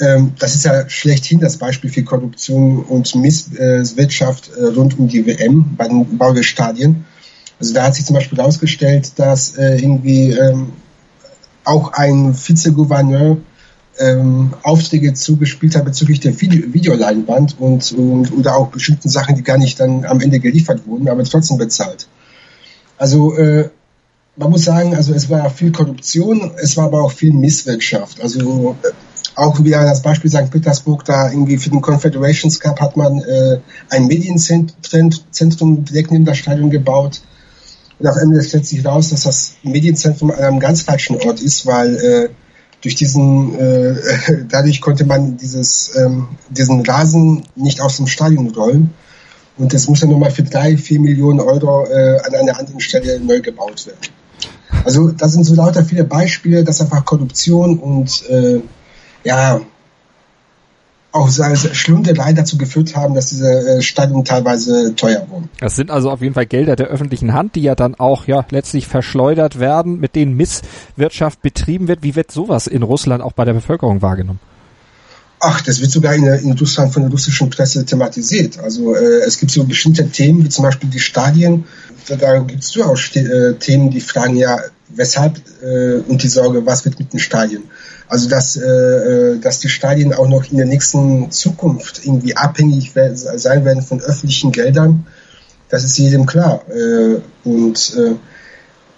Ähm, 0.00 0.32
das 0.38 0.54
ist 0.54 0.64
ja 0.64 0.88
schlechthin 0.88 1.40
das 1.40 1.56
Beispiel 1.56 1.90
für 1.90 2.02
Korruption 2.02 2.82
und 2.84 3.14
Misswirtschaft 3.14 4.50
äh, 4.56 4.64
rund 4.64 4.98
um 4.98 5.08
die 5.08 5.26
WM 5.26 5.76
bei 5.76 5.88
den 5.88 6.16
Bau 6.16 6.32
der 6.32 6.42
Stadien. 6.42 7.04
Also 7.60 7.74
da 7.74 7.84
hat 7.84 7.94
sich 7.94 8.06
zum 8.06 8.14
Beispiel 8.14 8.38
herausgestellt, 8.38 9.12
dass 9.16 9.56
äh, 9.56 9.76
irgendwie 9.76 10.32
ähm, 10.32 10.72
auch 11.64 11.92
ein 11.92 12.34
Vizegouverneur 12.34 13.36
ähm, 13.98 14.54
Aufträge 14.62 15.12
zugespielt 15.12 15.76
hat 15.76 15.84
bezüglich 15.84 16.20
der 16.20 16.40
Video 16.40 16.72
Videoleinwand 16.72 17.60
und, 17.60 17.92
und 17.92 18.32
oder 18.32 18.56
auch 18.56 18.68
bestimmten 18.68 19.10
Sachen, 19.10 19.36
die 19.36 19.42
gar 19.42 19.58
nicht 19.58 19.78
dann 19.78 20.06
am 20.06 20.20
Ende 20.20 20.40
geliefert 20.40 20.86
wurden, 20.86 21.08
aber 21.08 21.22
trotzdem 21.24 21.58
bezahlt. 21.58 22.08
Also 23.00 23.34
äh, 23.34 23.70
man 24.36 24.50
muss 24.50 24.64
sagen, 24.64 24.94
also 24.94 25.14
es 25.14 25.30
war 25.30 25.48
viel 25.48 25.72
Korruption, 25.72 26.52
es 26.62 26.76
war 26.76 26.84
aber 26.84 27.02
auch 27.02 27.12
viel 27.12 27.32
Misswirtschaft. 27.32 28.20
Also 28.20 28.76
äh, 28.82 28.88
auch 29.36 29.58
wieder 29.64 29.82
das 29.84 30.02
Beispiel 30.02 30.30
St. 30.30 30.50
Petersburg, 30.50 31.06
da 31.06 31.30
irgendwie 31.30 31.56
für 31.56 31.70
den 31.70 31.80
Confederations 31.80 32.60
Cup 32.60 32.78
hat 32.78 32.98
man 32.98 33.20
äh, 33.20 33.58
ein 33.88 34.06
Medienzentrum 34.06 35.84
direkt 35.86 36.10
neben 36.10 36.26
das 36.26 36.36
Stadion 36.36 36.68
gebaut. 36.68 37.22
Und 37.98 38.06
am 38.06 38.18
Ende 38.18 38.42
stellt 38.42 38.66
sich 38.66 38.84
raus, 38.84 39.08
dass 39.08 39.22
das 39.22 39.54
Medienzentrum 39.62 40.30
an 40.30 40.38
einem 40.38 40.60
ganz 40.60 40.82
falschen 40.82 41.16
Ort 41.16 41.40
ist, 41.40 41.64
weil 41.64 41.96
äh, 41.96 42.28
durch 42.82 42.96
diesen, 42.96 43.58
äh, 43.58 43.94
dadurch 44.50 44.82
konnte 44.82 45.06
man 45.06 45.38
dieses, 45.38 45.96
ähm, 45.96 46.28
diesen 46.50 46.84
Rasen 46.84 47.44
nicht 47.56 47.80
aus 47.80 47.96
dem 47.96 48.08
Stadion 48.08 48.50
rollen. 48.50 48.92
Und 49.60 49.74
das 49.74 49.86
muss 49.88 50.00
dann 50.00 50.10
nochmal 50.10 50.30
für 50.30 50.42
drei, 50.42 50.76
vier 50.76 51.00
Millionen 51.00 51.38
Euro 51.38 51.86
äh, 51.86 52.18
an 52.26 52.34
einer 52.34 52.58
anderen 52.58 52.80
Stelle 52.80 53.20
neu 53.20 53.40
gebaut 53.40 53.86
werden. 53.86 53.98
Also 54.84 55.08
das 55.08 55.32
sind 55.32 55.44
so 55.44 55.54
lauter 55.54 55.84
viele 55.84 56.04
Beispiele, 56.04 56.64
dass 56.64 56.80
einfach 56.80 57.04
Korruption 57.04 57.78
und 57.78 58.28
äh, 58.30 58.60
ja 59.22 59.60
auch 61.12 61.28
Schlunderei 61.28 62.32
dazu 62.32 62.56
geführt 62.56 62.94
haben, 62.94 63.14
dass 63.14 63.30
diese 63.30 63.50
äh, 63.50 63.82
Stadien 63.82 64.24
teilweise 64.24 64.94
teuer 64.94 65.26
wurden. 65.28 65.50
Das 65.58 65.74
sind 65.74 65.90
also 65.90 66.10
auf 66.10 66.22
jeden 66.22 66.34
Fall 66.34 66.46
Gelder 66.46 66.76
der 66.76 66.86
öffentlichen 66.86 67.34
Hand, 67.34 67.56
die 67.56 67.62
ja 67.62 67.74
dann 67.74 67.96
auch 67.96 68.26
ja 68.26 68.46
letztlich 68.50 68.86
verschleudert 68.86 69.58
werden, 69.58 69.98
mit 69.98 70.14
denen 70.14 70.36
Misswirtschaft 70.36 71.42
betrieben 71.42 71.88
wird. 71.88 72.02
Wie 72.02 72.14
wird 72.14 72.30
sowas 72.30 72.66
in 72.68 72.82
Russland 72.82 73.22
auch 73.22 73.32
bei 73.32 73.44
der 73.44 73.54
Bevölkerung 73.54 74.02
wahrgenommen? 74.02 74.40
Ach, 75.40 75.60
das 75.62 75.80
wird 75.80 75.90
sogar 75.90 76.14
in, 76.14 76.26
in 76.26 76.52
Russland 76.52 76.92
von 76.92 77.02
der 77.02 77.10
russischen 77.10 77.48
Presse 77.48 77.84
thematisiert. 77.84 78.58
Also 78.58 78.94
äh, 78.94 79.20
es 79.26 79.38
gibt 79.38 79.50
so 79.50 79.64
bestimmte 79.64 80.06
Themen, 80.08 80.44
wie 80.44 80.50
zum 80.50 80.64
Beispiel 80.64 80.90
die 80.90 81.00
Stadien. 81.00 81.64
Da, 82.08 82.16
da 82.16 82.38
gibt 82.40 82.62
es 82.62 82.72
durchaus 82.72 83.16
äh, 83.16 83.54
Themen, 83.54 83.90
die 83.90 84.00
fragen 84.00 84.36
ja, 84.36 84.58
weshalb 84.88 85.40
äh, 85.62 85.96
und 86.06 86.22
die 86.22 86.28
Sorge, 86.28 86.64
was 86.66 86.84
wird 86.84 86.98
mit 86.98 87.12
den 87.12 87.20
Stadien? 87.20 87.64
Also 88.08 88.28
dass, 88.28 88.56
äh, 88.56 88.66
äh, 88.66 89.38
dass 89.38 89.60
die 89.60 89.68
Stadien 89.68 90.12
auch 90.12 90.28
noch 90.28 90.50
in 90.50 90.58
der 90.58 90.66
nächsten 90.66 91.30
Zukunft 91.30 92.04
irgendwie 92.04 92.36
abhängig 92.36 92.92
sein 92.92 93.64
werden 93.64 93.82
von 93.82 94.00
öffentlichen 94.00 94.52
Geldern, 94.52 95.06
das 95.70 95.84
ist 95.84 95.96
jedem 95.96 96.26
klar. 96.26 96.64
Äh, 96.68 97.20
und 97.44 97.96
äh, 97.96 98.16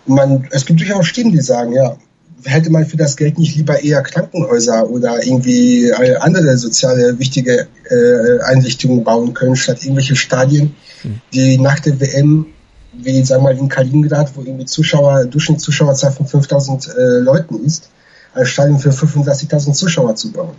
man, 0.07 0.49
es 0.51 0.65
gibt 0.67 0.81
durchaus 0.81 1.07
Stimmen, 1.07 1.33
die 1.33 1.41
sagen, 1.41 1.73
ja, 1.73 1.97
hätte 2.45 2.71
man 2.71 2.87
für 2.87 2.97
das 2.97 3.17
Geld 3.17 3.39
nicht 3.39 3.57
lieber 3.57 3.83
eher 3.83 4.03
Krankenhäuser 4.03 4.89
oder 4.89 5.25
irgendwie 5.25 5.93
andere 5.93 6.57
soziale 6.57 7.19
wichtige 7.19 7.67
äh, 7.91 8.41
Einrichtungen 8.43 9.05
bauen 9.05 9.35
können, 9.35 9.57
statt 9.57 9.83
irgendwelche 9.83 10.17
Stadien, 10.17 10.75
hm. 11.03 11.21
die 11.33 11.59
nach 11.59 11.81
der 11.81 12.01
WM, 12.01 12.47
wie 12.93 13.25
sagen 13.25 13.45
wir 13.45 13.53
mal 13.53 13.59
in 13.59 13.69
Kaliningrad, 13.69 14.33
wo 14.37 14.43
irgendwie 14.43 14.67
Zuschauer, 14.67 15.25
Durchschnittszuschauerzahl 15.27 16.13
von 16.13 16.27
5000 16.27 16.89
äh, 16.89 17.19
Leuten 17.19 17.65
ist, 17.65 17.91
ein 18.35 18.47
Stadion 18.47 18.79
für 18.79 18.91
35.000 18.91 19.73
Zuschauer 19.73 20.15
zu 20.17 20.33
bauen. 20.33 20.55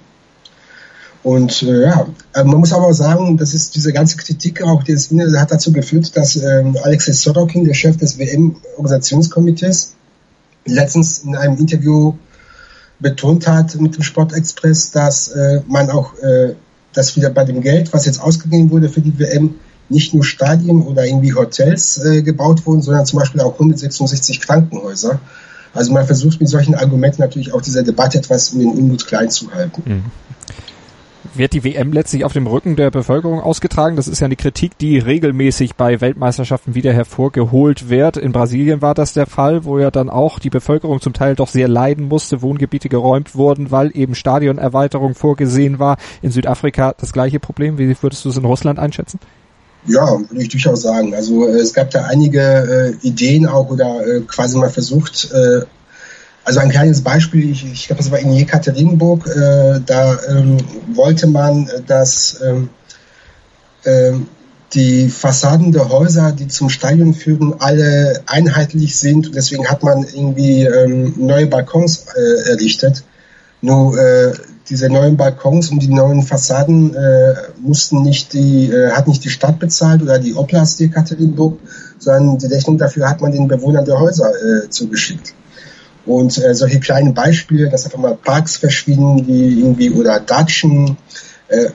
Und 1.23 1.63
äh, 1.63 1.83
ja, 1.83 2.05
äh, 2.33 2.43
man 2.43 2.59
muss 2.59 2.73
aber 2.73 2.93
sagen, 2.93 3.37
das 3.37 3.53
ist 3.53 3.75
diese 3.75 3.93
ganze 3.93 4.17
Kritik 4.17 4.61
auch, 4.61 4.83
die 4.83 4.91
es 4.91 5.09
hat 5.11 5.51
dazu 5.51 5.71
geführt, 5.71 6.15
dass 6.17 6.35
ähm, 6.35 6.77
Alexei 6.83 7.13
Sorokin, 7.13 7.63
der 7.63 7.73
Chef 7.73 7.95
des 7.95 8.19
WM-Organisationskomitees, 8.19 9.95
letztens 10.65 11.19
in 11.19 11.35
einem 11.35 11.57
Interview 11.57 12.13
betont 12.99 13.47
hat 13.47 13.75
mit 13.79 13.95
dem 13.95 14.03
Sportexpress, 14.03 14.91
dass 14.91 15.27
äh, 15.29 15.61
man 15.67 15.89
auch, 15.89 16.17
äh, 16.19 16.55
dass 16.93 17.15
wieder 17.15 17.29
bei 17.29 17.43
dem 17.43 17.61
Geld, 17.61 17.91
was 17.93 18.05
jetzt 18.05 18.21
ausgegeben 18.21 18.69
wurde 18.71 18.89
für 18.89 19.01
die 19.01 19.17
WM, 19.19 19.55
nicht 19.89 20.13
nur 20.13 20.23
Stadien 20.23 20.81
oder 20.81 21.05
irgendwie 21.05 21.33
Hotels 21.33 22.03
äh, 22.03 22.21
gebaut 22.21 22.65
wurden, 22.65 22.81
sondern 22.81 23.05
zum 23.05 23.19
Beispiel 23.19 23.41
auch 23.41 23.53
166 23.53 24.39
Krankenhäuser. 24.39 25.19
Also 25.73 25.91
man 25.91 26.05
versucht 26.05 26.39
mit 26.39 26.49
solchen 26.49 26.75
Argumenten 26.75 27.21
natürlich 27.21 27.53
auch 27.53 27.61
dieser 27.61 27.83
Debatte 27.83 28.19
etwas 28.19 28.49
um 28.49 28.59
den 28.59 28.69
Unmut 28.69 29.05
klein 29.05 29.29
zu 29.29 29.51
halten. 29.51 29.83
Mhm. 29.85 30.03
Wird 31.35 31.53
die 31.53 31.63
WM 31.63 31.91
letztlich 31.91 32.25
auf 32.25 32.33
dem 32.33 32.45
Rücken 32.45 32.75
der 32.75 32.91
Bevölkerung 32.91 33.41
ausgetragen? 33.41 33.95
Das 33.95 34.07
ist 34.07 34.19
ja 34.19 34.25
eine 34.25 34.35
Kritik, 34.35 34.77
die 34.77 34.99
regelmäßig 34.99 35.73
bei 35.73 35.99
Weltmeisterschaften 35.99 36.75
wieder 36.75 36.93
hervorgeholt 36.93 37.89
wird. 37.89 38.17
In 38.17 38.31
Brasilien 38.31 38.83
war 38.83 38.93
das 38.93 39.13
der 39.13 39.25
Fall, 39.25 39.65
wo 39.65 39.79
ja 39.79 39.89
dann 39.89 40.11
auch 40.11 40.37
die 40.37 40.51
Bevölkerung 40.51 41.01
zum 41.01 41.13
Teil 41.13 41.35
doch 41.35 41.47
sehr 41.47 41.67
leiden 41.67 42.07
musste, 42.07 42.43
Wohngebiete 42.43 42.87
geräumt 42.87 43.33
wurden, 43.33 43.71
weil 43.71 43.89
eben 43.97 44.13
Stadionerweiterung 44.13 45.15
vorgesehen 45.15 45.79
war. 45.79 45.97
In 46.21 46.29
Südafrika 46.29 46.93
das 46.99 47.13
gleiche 47.13 47.39
Problem. 47.39 47.79
Wie 47.79 47.95
würdest 47.99 48.25
du 48.25 48.29
es 48.29 48.37
in 48.37 48.45
Russland 48.45 48.77
einschätzen? 48.77 49.19
Ja, 49.87 50.19
würde 50.29 50.43
ich 50.43 50.49
durchaus 50.49 50.83
sagen. 50.83 51.15
Also 51.15 51.47
äh, 51.47 51.53
es 51.53 51.73
gab 51.73 51.89
da 51.89 52.05
einige 52.05 52.95
äh, 53.01 53.07
Ideen 53.07 53.47
auch 53.47 53.71
oder 53.71 54.05
äh, 54.05 54.21
quasi 54.21 54.57
mal 54.57 54.69
versucht, 54.69 55.31
äh, 55.31 55.65
also 56.45 56.59
ein 56.59 56.69
kleines 56.69 57.01
Beispiel, 57.01 57.49
ich, 57.49 57.65
ich 57.71 57.87
glaube, 57.87 58.01
das 58.01 58.11
war 58.11 58.19
in 58.19 58.33
Jekaterinburg, 58.33 59.27
äh, 59.27 59.79
da 59.85 60.17
ähm, 60.29 60.57
wollte 60.93 61.27
man, 61.27 61.67
äh, 61.67 61.81
dass 61.85 62.41
ähm, 62.41 62.69
ähm, 63.85 64.27
die 64.73 65.09
Fassaden 65.09 65.71
der 65.71 65.89
Häuser, 65.89 66.31
die 66.31 66.47
zum 66.47 66.69
Stadion 66.69 67.13
führen, 67.13 67.55
alle 67.59 68.21
einheitlich 68.25 68.97
sind. 68.97 69.27
Und 69.27 69.35
deswegen 69.35 69.67
hat 69.67 69.83
man 69.83 70.03
irgendwie 70.03 70.63
ähm, 70.63 71.13
neue 71.17 71.45
Balkons 71.47 72.05
äh, 72.15 72.49
errichtet. 72.49 73.03
Nur 73.61 73.97
äh, 73.97 74.33
diese 74.69 74.89
neuen 74.89 75.15
Balkons 75.15 75.69
und 75.69 75.79
die 75.79 75.93
neuen 75.93 76.23
Fassaden 76.23 76.95
äh, 76.95 77.35
mussten 77.61 78.01
nicht 78.01 78.33
die, 78.33 78.71
äh, 78.71 78.91
hat 78.91 79.07
nicht 79.07 79.23
die 79.23 79.29
Stadt 79.29 79.59
bezahlt 79.59 80.01
oder 80.01 80.17
die 80.19 80.33
Oblast 80.33 80.81
Katerinburg, 80.91 81.59
sondern 81.99 82.37
die 82.37 82.47
Rechnung 82.47 82.77
dafür 82.77 83.09
hat 83.09 83.21
man 83.21 83.31
den 83.31 83.47
Bewohnern 83.47 83.85
der 83.85 83.99
Häuser 83.99 84.31
äh, 84.31 84.69
zugeschickt. 84.69 85.33
Und 86.05 86.37
äh, 86.37 86.53
solche 86.53 86.79
kleinen 86.79 87.13
Beispiele, 87.13 87.69
dass 87.69 87.85
einfach 87.85 87.99
mal 87.99 88.15
Parks 88.15 88.57
verschwinden, 88.57 89.25
die 89.25 89.59
irgendwie 89.59 89.89
oder 89.91 90.19
Datschen, 90.19 90.97
äh, 91.47 91.69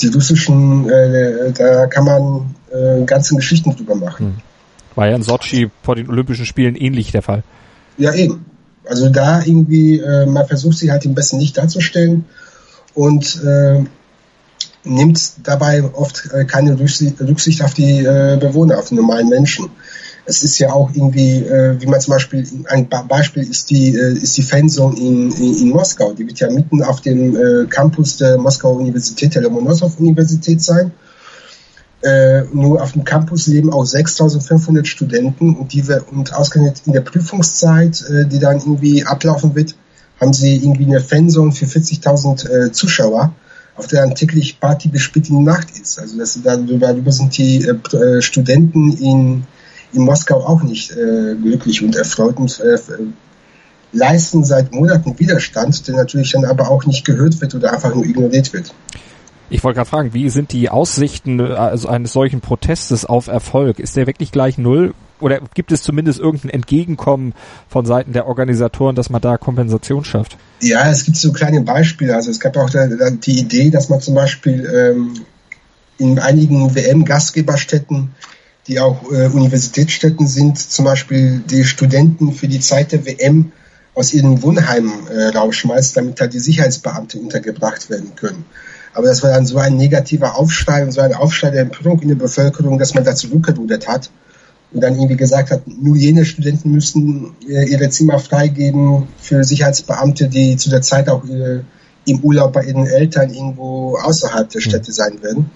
die 0.00 0.08
russischen, 0.08 0.88
äh, 0.88 1.52
da 1.52 1.86
kann 1.86 2.04
man 2.04 2.54
äh, 2.72 3.04
ganze 3.04 3.34
Geschichten 3.34 3.76
drüber 3.76 3.94
machen. 3.94 4.26
Hm. 4.26 4.34
War 4.94 5.08
ja 5.08 5.16
in 5.16 5.22
Sochi 5.22 5.70
vor 5.82 5.96
den 5.96 6.08
Olympischen 6.08 6.46
Spielen 6.46 6.76
ähnlich 6.76 7.12
der 7.12 7.22
Fall. 7.22 7.42
Ja, 7.98 8.12
eben. 8.14 8.44
Also 8.86 9.08
da 9.08 9.42
irgendwie, 9.42 9.98
äh, 9.98 10.26
man 10.26 10.46
versucht 10.46 10.78
sich 10.78 10.90
halt 10.90 11.04
im 11.04 11.14
besten 11.14 11.38
Licht 11.38 11.56
darzustellen 11.56 12.24
und 12.94 13.42
äh, 13.44 13.84
nimmt 14.84 15.32
dabei 15.44 15.84
oft 15.84 16.30
äh, 16.32 16.44
keine 16.44 16.78
Rücksicht 16.78 17.62
auf 17.62 17.74
die 17.74 18.00
äh, 18.00 18.36
Bewohner, 18.40 18.78
auf 18.78 18.88
die 18.88 18.96
normalen 18.96 19.28
Menschen. 19.28 19.70
Es 20.24 20.44
ist 20.44 20.58
ja 20.58 20.72
auch 20.72 20.90
irgendwie, 20.94 21.38
äh, 21.38 21.80
wie 21.80 21.86
man 21.86 22.00
zum 22.00 22.12
Beispiel, 22.12 22.46
ein 22.68 22.88
Beispiel 23.08 23.42
ist 23.42 23.70
die, 23.70 23.96
äh, 23.96 24.12
ist 24.12 24.36
die 24.36 24.42
Fanzone 24.42 24.96
in, 24.96 25.32
in, 25.32 25.56
in 25.58 25.68
Moskau. 25.70 26.12
Die 26.12 26.26
wird 26.26 26.38
ja 26.38 26.50
mitten 26.50 26.82
auf 26.82 27.00
dem 27.00 27.36
äh, 27.36 27.66
Campus 27.66 28.18
der 28.18 28.38
Moskauer 28.38 28.76
Universität, 28.76 29.34
der 29.34 29.42
Lomonossow-Universität 29.42 30.62
sein. 30.62 30.92
Äh, 32.02 32.42
nur 32.52 32.82
auf 32.82 32.92
dem 32.92 33.04
Campus 33.04 33.46
leben 33.46 33.72
auch 33.72 33.84
6500 33.84 34.86
Studenten 34.86 35.54
und 35.54 35.72
die 35.72 35.86
wir, 35.86 36.04
und 36.10 36.34
ausgerechnet 36.34 36.82
in 36.86 36.92
der 36.94 37.00
Prüfungszeit, 37.00 38.04
äh, 38.10 38.26
die 38.26 38.40
dann 38.40 38.58
irgendwie 38.58 39.04
ablaufen 39.04 39.54
wird, 39.54 39.76
haben 40.20 40.32
sie 40.32 40.56
irgendwie 40.56 40.84
eine 40.84 41.00
Fanzone 41.00 41.52
für 41.52 41.66
40.000 41.66 42.48
äh, 42.48 42.72
Zuschauer, 42.72 43.32
auf 43.76 43.86
der 43.86 44.04
dann 44.04 44.16
täglich 44.16 44.58
Party 44.58 44.88
bis 44.88 45.02
spät 45.02 45.28
in 45.30 45.38
die 45.38 45.44
Nacht 45.44 45.68
ist. 45.80 46.00
Also 46.00 46.18
das, 46.18 46.38
darüber 46.42 47.12
sind 47.12 47.36
die 47.38 47.64
äh, 47.64 47.96
äh, 47.96 48.22
Studenten 48.22 48.92
in, 48.92 49.44
in 49.92 50.02
Moskau 50.02 50.44
auch 50.46 50.62
nicht 50.62 50.92
äh, 50.92 51.34
glücklich 51.34 51.82
und 51.82 51.96
erfreut 51.96 52.36
und 52.36 52.60
äh, 52.60 52.78
leisten 53.92 54.44
seit 54.44 54.72
Monaten 54.72 55.18
Widerstand, 55.18 55.86
der 55.86 55.96
natürlich 55.96 56.32
dann 56.32 56.44
aber 56.44 56.70
auch 56.70 56.86
nicht 56.86 57.04
gehört 57.04 57.40
wird 57.40 57.54
oder 57.54 57.72
einfach 57.72 57.94
nur 57.94 58.04
ignoriert 58.04 58.52
wird. 58.52 58.74
Ich 59.50 59.62
wollte 59.62 59.76
gerade 59.76 59.90
fragen, 59.90 60.14
wie 60.14 60.30
sind 60.30 60.52
die 60.52 60.70
Aussichten 60.70 61.38
also 61.40 61.88
eines 61.88 62.14
solchen 62.14 62.40
Protestes 62.40 63.04
auf 63.04 63.26
Erfolg? 63.26 63.80
Ist 63.80 63.96
der 63.96 64.06
wirklich 64.06 64.32
gleich 64.32 64.56
null? 64.56 64.94
Oder 65.20 65.40
gibt 65.54 65.72
es 65.72 65.82
zumindest 65.82 66.18
irgendein 66.18 66.50
Entgegenkommen 66.50 67.34
von 67.68 67.84
Seiten 67.84 68.14
der 68.14 68.26
Organisatoren, 68.26 68.96
dass 68.96 69.10
man 69.10 69.20
da 69.20 69.36
Kompensation 69.36 70.04
schafft? 70.04 70.38
Ja, 70.62 70.90
es 70.90 71.04
gibt 71.04 71.18
so 71.18 71.32
kleine 71.32 71.60
Beispiele. 71.60 72.14
Also 72.14 72.30
es 72.30 72.40
gab 72.40 72.56
auch 72.56 72.70
die 72.70 73.38
Idee, 73.38 73.70
dass 73.70 73.90
man 73.90 74.00
zum 74.00 74.14
Beispiel 74.14 74.64
ähm, 74.74 75.20
in 75.98 76.18
einigen 76.18 76.74
WM-Gastgeberstädten, 76.74 78.14
die 78.68 78.80
auch 78.80 79.10
äh, 79.10 79.26
Universitätsstädten 79.26 80.26
sind, 80.26 80.58
zum 80.58 80.84
Beispiel 80.84 81.42
die 81.50 81.64
Studenten 81.64 82.32
für 82.32 82.48
die 82.48 82.60
Zeit 82.60 82.92
der 82.92 83.04
WM 83.06 83.52
aus 83.94 84.14
ihren 84.14 84.42
Wohnheimen 84.42 85.06
äh, 85.08 85.28
rausschmeißt, 85.36 85.96
damit 85.96 86.20
da 86.20 86.26
die 86.26 86.38
Sicherheitsbeamte 86.38 87.18
untergebracht 87.18 87.90
werden 87.90 88.14
können. 88.14 88.44
Aber 88.94 89.06
das 89.06 89.22
war 89.22 89.30
dann 89.30 89.46
so 89.46 89.58
ein 89.58 89.76
negativer 89.76 90.36
Aufschrei 90.36 90.82
und 90.84 90.92
so 90.92 91.00
ein 91.00 91.14
Aufschrei 91.14 91.50
der 91.50 91.62
Empörung 91.62 92.00
in 92.00 92.08
der 92.08 92.14
Bevölkerung, 92.14 92.78
dass 92.78 92.94
man 92.94 93.04
da 93.04 93.14
zurückgerudert 93.14 93.88
hat 93.88 94.10
und 94.72 94.80
dann 94.80 94.94
irgendwie 94.94 95.16
gesagt 95.16 95.50
hat, 95.50 95.62
nur 95.66 95.96
jene 95.96 96.24
Studenten 96.24 96.70
müssen 96.70 97.34
äh, 97.48 97.68
ihre 97.68 97.88
Zimmer 97.90 98.18
freigeben 98.18 99.08
für 99.18 99.44
Sicherheitsbeamte, 99.44 100.28
die 100.28 100.56
zu 100.56 100.70
der 100.70 100.82
Zeit 100.82 101.08
auch 101.08 101.24
äh, 101.24 101.60
im 102.04 102.20
Urlaub 102.20 102.52
bei 102.52 102.64
ihren 102.64 102.86
Eltern 102.86 103.32
irgendwo 103.32 103.96
außerhalb 103.96 104.48
der 104.48 104.60
hm. 104.60 104.70
Städte 104.70 104.92
sein 104.92 105.22
werden. 105.22 105.50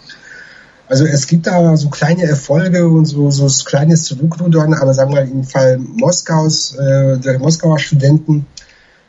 Also 0.88 1.04
es 1.04 1.26
gibt 1.26 1.46
da 1.46 1.76
so 1.76 1.88
kleine 1.88 2.24
Erfolge 2.24 2.86
und 2.86 3.06
so, 3.06 3.30
so 3.30 3.48
kleines 3.64 4.04
Zurückrudern, 4.04 4.74
aber 4.74 4.94
sagen 4.94 5.10
wir 5.12 5.22
mal 5.22 5.28
im 5.28 5.44
Fall 5.44 5.78
Moskaus, 5.78 6.74
äh, 6.76 7.18
der 7.18 7.38
Moskauer 7.40 7.78
Studenten, 7.78 8.46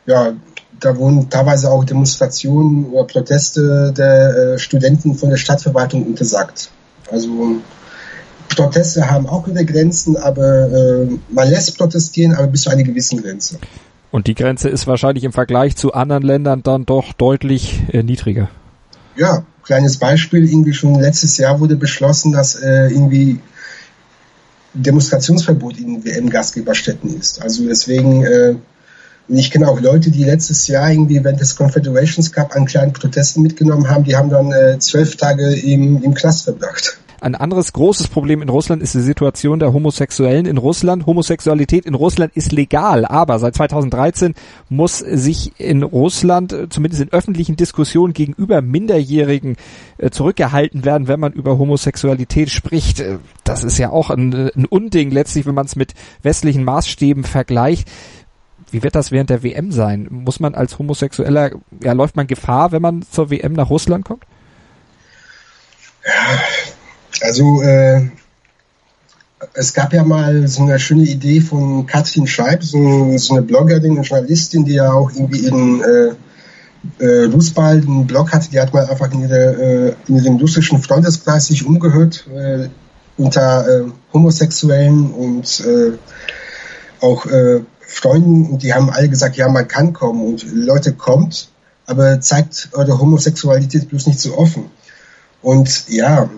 ja, 0.06 0.32
da 0.80 0.96
wurden 0.96 1.28
teilweise 1.28 1.70
auch 1.70 1.84
Demonstrationen 1.84 2.86
oder 2.86 3.04
Proteste 3.04 3.92
der 3.96 4.54
äh, 4.54 4.58
Studenten 4.58 5.14
von 5.14 5.30
der 5.30 5.36
Stadtverwaltung 5.36 6.04
untersagt. 6.04 6.70
Also 7.10 7.28
Proteste 8.48 9.08
haben 9.10 9.26
auch 9.26 9.46
wieder 9.46 9.64
Grenzen, 9.64 10.16
aber 10.16 10.70
äh, 10.70 11.08
man 11.28 11.48
lässt 11.48 11.76
protestieren, 11.78 12.34
aber 12.34 12.46
bis 12.48 12.62
zu 12.62 12.70
einer 12.70 12.82
gewissen 12.82 13.22
Grenze. 13.22 13.58
Und 14.10 14.26
die 14.26 14.34
Grenze 14.34 14.68
ist 14.68 14.86
wahrscheinlich 14.86 15.24
im 15.24 15.32
Vergleich 15.32 15.76
zu 15.76 15.92
anderen 15.92 16.22
Ländern 16.22 16.62
dann 16.62 16.86
doch 16.86 17.12
deutlich 17.12 17.82
äh, 17.92 18.02
niedriger. 18.02 18.48
Ja, 19.16 19.44
kleines 19.68 19.98
Beispiel, 19.98 20.48
irgendwie 20.48 20.72
schon 20.72 20.96
letztes 20.96 21.36
Jahr 21.36 21.60
wurde 21.60 21.76
beschlossen, 21.76 22.32
dass 22.32 22.56
äh, 22.56 22.88
irgendwie 22.88 23.38
Demonstrationsverbot 24.74 25.78
in 25.78 26.04
WM-Gastgeberstätten 26.04 27.16
ist. 27.16 27.40
Also 27.40 27.66
deswegen 27.66 28.24
äh, 28.24 28.54
ich 29.28 29.50
kenne 29.50 29.68
auch 29.68 29.80
Leute, 29.80 30.10
die 30.10 30.24
letztes 30.24 30.66
Jahr 30.68 30.90
irgendwie 30.90 31.22
während 31.22 31.40
des 31.40 31.54
Confederations 31.54 32.32
Cup 32.32 32.56
an 32.56 32.64
kleinen 32.64 32.94
Protesten 32.94 33.42
mitgenommen 33.42 33.88
haben, 33.88 34.04
die 34.04 34.16
haben 34.16 34.30
dann 34.30 34.52
äh, 34.52 34.78
zwölf 34.78 35.16
Tage 35.16 35.54
im, 35.54 36.02
im 36.02 36.14
Knast 36.14 36.44
verbracht. 36.44 36.98
Ein 37.20 37.34
anderes 37.34 37.72
großes 37.72 38.08
Problem 38.08 38.42
in 38.42 38.48
Russland 38.48 38.80
ist 38.80 38.94
die 38.94 39.00
Situation 39.00 39.58
der 39.58 39.72
Homosexuellen 39.72 40.46
in 40.46 40.56
Russland. 40.56 41.04
Homosexualität 41.04 41.84
in 41.84 41.94
Russland 41.94 42.36
ist 42.36 42.52
legal, 42.52 43.04
aber 43.04 43.40
seit 43.40 43.56
2013 43.56 44.34
muss 44.68 44.98
sich 44.98 45.58
in 45.58 45.82
Russland 45.82 46.52
äh, 46.52 46.68
zumindest 46.68 47.02
in 47.02 47.12
öffentlichen 47.12 47.56
Diskussionen 47.56 48.12
gegenüber 48.12 48.62
Minderjährigen 48.62 49.56
äh, 49.98 50.10
zurückgehalten 50.10 50.84
werden, 50.84 51.08
wenn 51.08 51.18
man 51.18 51.32
über 51.32 51.58
Homosexualität 51.58 52.50
spricht. 52.50 53.00
Äh, 53.00 53.18
das 53.42 53.64
ist 53.64 53.78
ja 53.78 53.90
auch 53.90 54.10
ein, 54.10 54.32
ein 54.32 54.66
Unding 54.66 55.10
letztlich, 55.10 55.44
wenn 55.44 55.56
man 55.56 55.66
es 55.66 55.74
mit 55.74 55.94
westlichen 56.22 56.62
Maßstäben 56.62 57.24
vergleicht. 57.24 57.90
Wie 58.70 58.84
wird 58.84 58.94
das 58.94 59.10
während 59.10 59.30
der 59.30 59.42
WM 59.42 59.72
sein? 59.72 60.06
Muss 60.10 60.38
man 60.38 60.54
als 60.54 60.78
Homosexueller, 60.78 61.50
ja, 61.82 61.92
läuft 61.94 62.14
man 62.14 62.28
Gefahr, 62.28 62.70
wenn 62.70 62.82
man 62.82 63.02
zur 63.02 63.30
WM 63.30 63.54
nach 63.54 63.70
Russland 63.70 64.04
kommt? 64.04 64.24
Also 67.22 67.62
äh, 67.62 68.08
es 69.54 69.72
gab 69.72 69.92
ja 69.92 70.04
mal 70.04 70.48
so 70.48 70.62
eine 70.62 70.78
schöne 70.78 71.04
Idee 71.04 71.40
von 71.40 71.86
Katrin 71.86 72.26
Scheib, 72.26 72.62
so, 72.62 73.16
so 73.18 73.34
eine 73.34 73.42
Bloggerin 73.42 73.96
und 73.96 74.04
Journalistin, 74.04 74.64
die 74.64 74.74
ja 74.74 74.92
auch 74.92 75.10
irgendwie 75.12 75.38
ihren 75.38 75.82
äh, 75.82 76.14
äh, 76.98 77.24
Rußball 77.24 77.78
einen 77.78 78.06
Blog 78.06 78.32
hatte, 78.32 78.50
die 78.50 78.60
hat 78.60 78.72
mal 78.72 78.86
einfach 78.86 79.12
in, 79.12 79.22
ihre, 79.22 79.52
äh, 79.52 79.94
in 80.08 80.16
ihrem 80.16 80.36
russischen 80.36 80.80
Freundeskreis 80.82 81.46
sich 81.46 81.64
umgehört 81.64 82.26
äh, 82.34 82.68
unter 83.16 83.68
äh, 83.68 83.84
Homosexuellen 84.12 85.10
und 85.10 85.60
äh, 85.60 85.92
auch 87.00 87.26
äh, 87.26 87.60
Freunden. 87.80 88.46
Und 88.46 88.62
die 88.62 88.74
haben 88.74 88.90
alle 88.90 89.08
gesagt, 89.08 89.36
ja, 89.36 89.48
man 89.48 89.66
kann 89.66 89.92
kommen. 89.92 90.24
Und 90.24 90.46
Leute 90.52 90.92
kommt, 90.92 91.48
aber 91.86 92.20
zeigt 92.20 92.70
eure 92.72 92.98
Homosexualität 92.98 93.88
bloß 93.88 94.06
nicht 94.06 94.20
so 94.20 94.36
offen. 94.36 94.66
Und 95.42 95.88
ja, 95.88 96.28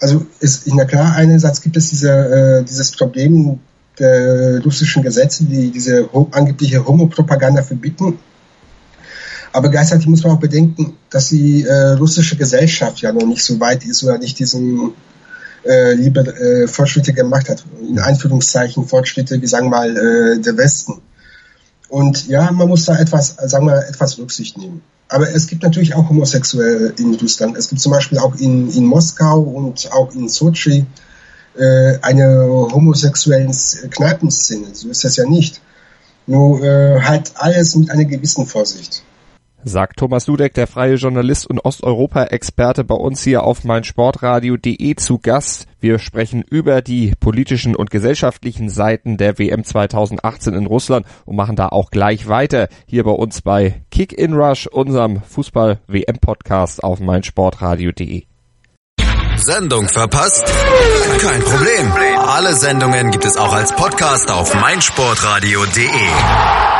also 0.00 0.26
ist, 0.40 0.66
na 0.66 0.84
klar, 0.84 1.14
einerseits 1.14 1.60
gibt 1.60 1.76
es 1.76 1.90
diese, 1.90 2.10
äh, 2.10 2.64
dieses 2.64 2.92
Problem 2.92 3.60
der 3.98 4.62
russischen 4.62 5.02
Gesetze, 5.02 5.44
die 5.44 5.70
diese 5.70 6.08
angebliche 6.32 6.84
Homopropaganda 6.84 7.62
verbieten. 7.62 8.18
Aber 9.52 9.68
gleichzeitig 9.68 10.06
muss 10.06 10.22
man 10.22 10.32
auch 10.32 10.40
bedenken, 10.40 10.94
dass 11.10 11.28
die 11.28 11.64
äh, 11.64 11.92
russische 11.92 12.36
Gesellschaft 12.36 13.00
ja 13.00 13.12
noch 13.12 13.26
nicht 13.26 13.44
so 13.44 13.58
weit 13.60 13.84
ist 13.84 14.02
oder 14.04 14.16
nicht 14.16 14.38
diesen 14.38 14.92
äh, 15.66 15.92
liebe 15.94 16.20
äh, 16.20 16.68
Fortschritte 16.68 17.12
gemacht 17.12 17.48
hat. 17.48 17.64
In 17.86 17.98
Anführungszeichen 17.98 18.86
Fortschritte, 18.86 19.42
wie 19.42 19.46
sagen 19.46 19.66
wir 19.66 19.70
mal, 19.70 19.96
äh, 19.96 20.40
der 20.40 20.56
Westen. 20.56 21.02
Und 21.90 22.28
ja, 22.28 22.50
man 22.52 22.68
muss 22.68 22.84
da 22.84 22.96
etwas, 22.96 23.36
sagen 23.36 23.66
wir, 23.66 23.86
etwas 23.88 24.16
Rücksicht 24.16 24.56
nehmen. 24.56 24.80
Aber 25.08 25.28
es 25.28 25.48
gibt 25.48 25.64
natürlich 25.64 25.94
auch 25.94 26.08
Homosexuelle 26.08 26.94
in 26.96 27.14
Russland. 27.16 27.56
Es 27.56 27.68
gibt 27.68 27.80
zum 27.80 27.90
Beispiel 27.90 28.18
auch 28.18 28.36
in, 28.36 28.70
in 28.70 28.86
Moskau 28.86 29.40
und 29.40 29.90
auch 29.92 30.14
in 30.14 30.28
Sochi 30.28 30.86
äh, 31.58 31.98
eine 32.00 32.46
homosexuellen 32.48 33.52
Kneipenszene. 33.90 34.68
So 34.72 34.88
ist 34.88 35.02
das 35.02 35.16
ja 35.16 35.26
nicht. 35.26 35.60
Nur 36.28 36.62
äh, 36.62 37.00
halt 37.00 37.32
alles 37.34 37.74
mit 37.74 37.90
einer 37.90 38.04
gewissen 38.04 38.46
Vorsicht 38.46 39.02
sagt 39.64 39.98
Thomas 39.98 40.24
Dudek, 40.24 40.54
der 40.54 40.66
freie 40.66 40.94
Journalist 40.94 41.48
und 41.48 41.64
Osteuropa-Experte 41.64 42.84
bei 42.84 42.94
uns 42.94 43.22
hier 43.22 43.44
auf 43.44 43.64
meinsportradio.de 43.64 44.96
zu 44.96 45.18
Gast. 45.18 45.66
Wir 45.80 45.98
sprechen 45.98 46.42
über 46.42 46.82
die 46.82 47.14
politischen 47.18 47.76
und 47.76 47.90
gesellschaftlichen 47.90 48.68
Seiten 48.68 49.16
der 49.16 49.38
WM 49.38 49.64
2018 49.64 50.54
in 50.54 50.66
Russland 50.66 51.06
und 51.24 51.36
machen 51.36 51.56
da 51.56 51.68
auch 51.68 51.90
gleich 51.90 52.28
weiter 52.28 52.68
hier 52.86 53.04
bei 53.04 53.12
uns 53.12 53.42
bei 53.42 53.82
Kick 53.90 54.12
in 54.12 54.34
Rush, 54.34 54.66
unserem 54.66 55.22
Fußball-WM-Podcast 55.22 56.84
auf 56.84 57.00
meinsportradio.de. 57.00 58.24
Sendung 59.36 59.88
verpasst? 59.88 60.44
Kein 61.18 61.40
Problem. 61.40 61.92
Alle 62.18 62.54
Sendungen 62.54 63.10
gibt 63.10 63.24
es 63.24 63.36
auch 63.36 63.54
als 63.54 63.74
Podcast 63.74 64.30
auf 64.30 64.54
meinsportradio.de. 64.54 66.79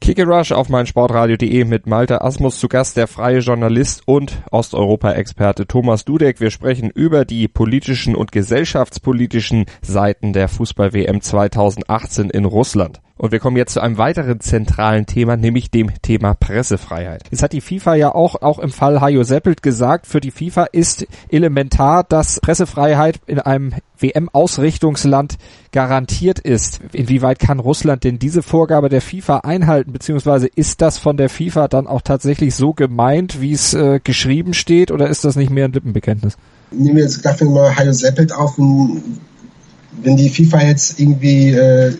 Kick 0.00 0.18
Rush 0.26 0.50
auf 0.52 0.70
mein 0.70 0.86
Sportradio.de 0.86 1.64
mit 1.64 1.86
Malte 1.86 2.22
Asmus 2.22 2.58
zu 2.58 2.68
Gast, 2.68 2.96
der 2.96 3.06
freie 3.06 3.40
Journalist 3.40 4.02
und 4.06 4.42
Osteuropa-Experte 4.50 5.66
Thomas 5.66 6.06
Dudek. 6.06 6.40
Wir 6.40 6.50
sprechen 6.50 6.88
über 6.88 7.26
die 7.26 7.48
politischen 7.48 8.16
und 8.16 8.32
gesellschaftspolitischen 8.32 9.66
Seiten 9.82 10.32
der 10.32 10.48
Fußball-WM 10.48 11.20
2018 11.20 12.30
in 12.30 12.46
Russland. 12.46 13.02
Und 13.20 13.32
wir 13.32 13.38
kommen 13.38 13.58
jetzt 13.58 13.74
zu 13.74 13.82
einem 13.82 13.98
weiteren 13.98 14.40
zentralen 14.40 15.04
Thema, 15.04 15.36
nämlich 15.36 15.70
dem 15.70 15.90
Thema 16.00 16.32
Pressefreiheit. 16.32 17.24
Es 17.30 17.42
hat 17.42 17.52
die 17.52 17.60
FIFA 17.60 17.94
ja 17.96 18.14
auch, 18.14 18.40
auch 18.40 18.58
im 18.58 18.70
Fall 18.70 19.02
Hajo 19.02 19.24
Seppelt 19.24 19.62
gesagt, 19.62 20.06
für 20.06 20.22
die 20.22 20.30
FIFA 20.30 20.64
ist 20.72 21.06
elementar, 21.28 22.02
dass 22.02 22.40
Pressefreiheit 22.40 23.20
in 23.26 23.38
einem 23.38 23.74
WM-Ausrichtungsland 23.98 25.36
garantiert 25.70 26.38
ist. 26.38 26.80
Inwieweit 26.94 27.40
kann 27.40 27.60
Russland 27.60 28.04
denn 28.04 28.18
diese 28.18 28.42
Vorgabe 28.42 28.88
der 28.88 29.02
FIFA 29.02 29.40
einhalten, 29.40 29.92
beziehungsweise 29.92 30.46
ist 30.46 30.80
das 30.80 30.96
von 30.96 31.18
der 31.18 31.28
FIFA 31.28 31.68
dann 31.68 31.86
auch 31.86 32.00
tatsächlich 32.00 32.54
so 32.54 32.72
gemeint, 32.72 33.42
wie 33.42 33.52
es 33.52 33.74
äh, 33.74 34.00
geschrieben 34.02 34.54
steht, 34.54 34.90
oder 34.90 35.10
ist 35.10 35.26
das 35.26 35.36
nicht 35.36 35.50
mehr 35.50 35.66
ein 35.66 35.72
Lippenbekenntnis? 35.72 36.38
Nehmen 36.70 36.96
wir 36.96 37.02
jetzt 37.02 37.22
dafür 37.22 37.50
mal 37.50 37.76
Hajo 37.76 37.92
Seppelt 37.92 38.32
auf, 38.32 38.56
wenn 38.56 40.16
die 40.16 40.30
FIFA 40.30 40.62
jetzt 40.62 40.98
irgendwie 40.98 41.50
äh, 41.50 41.92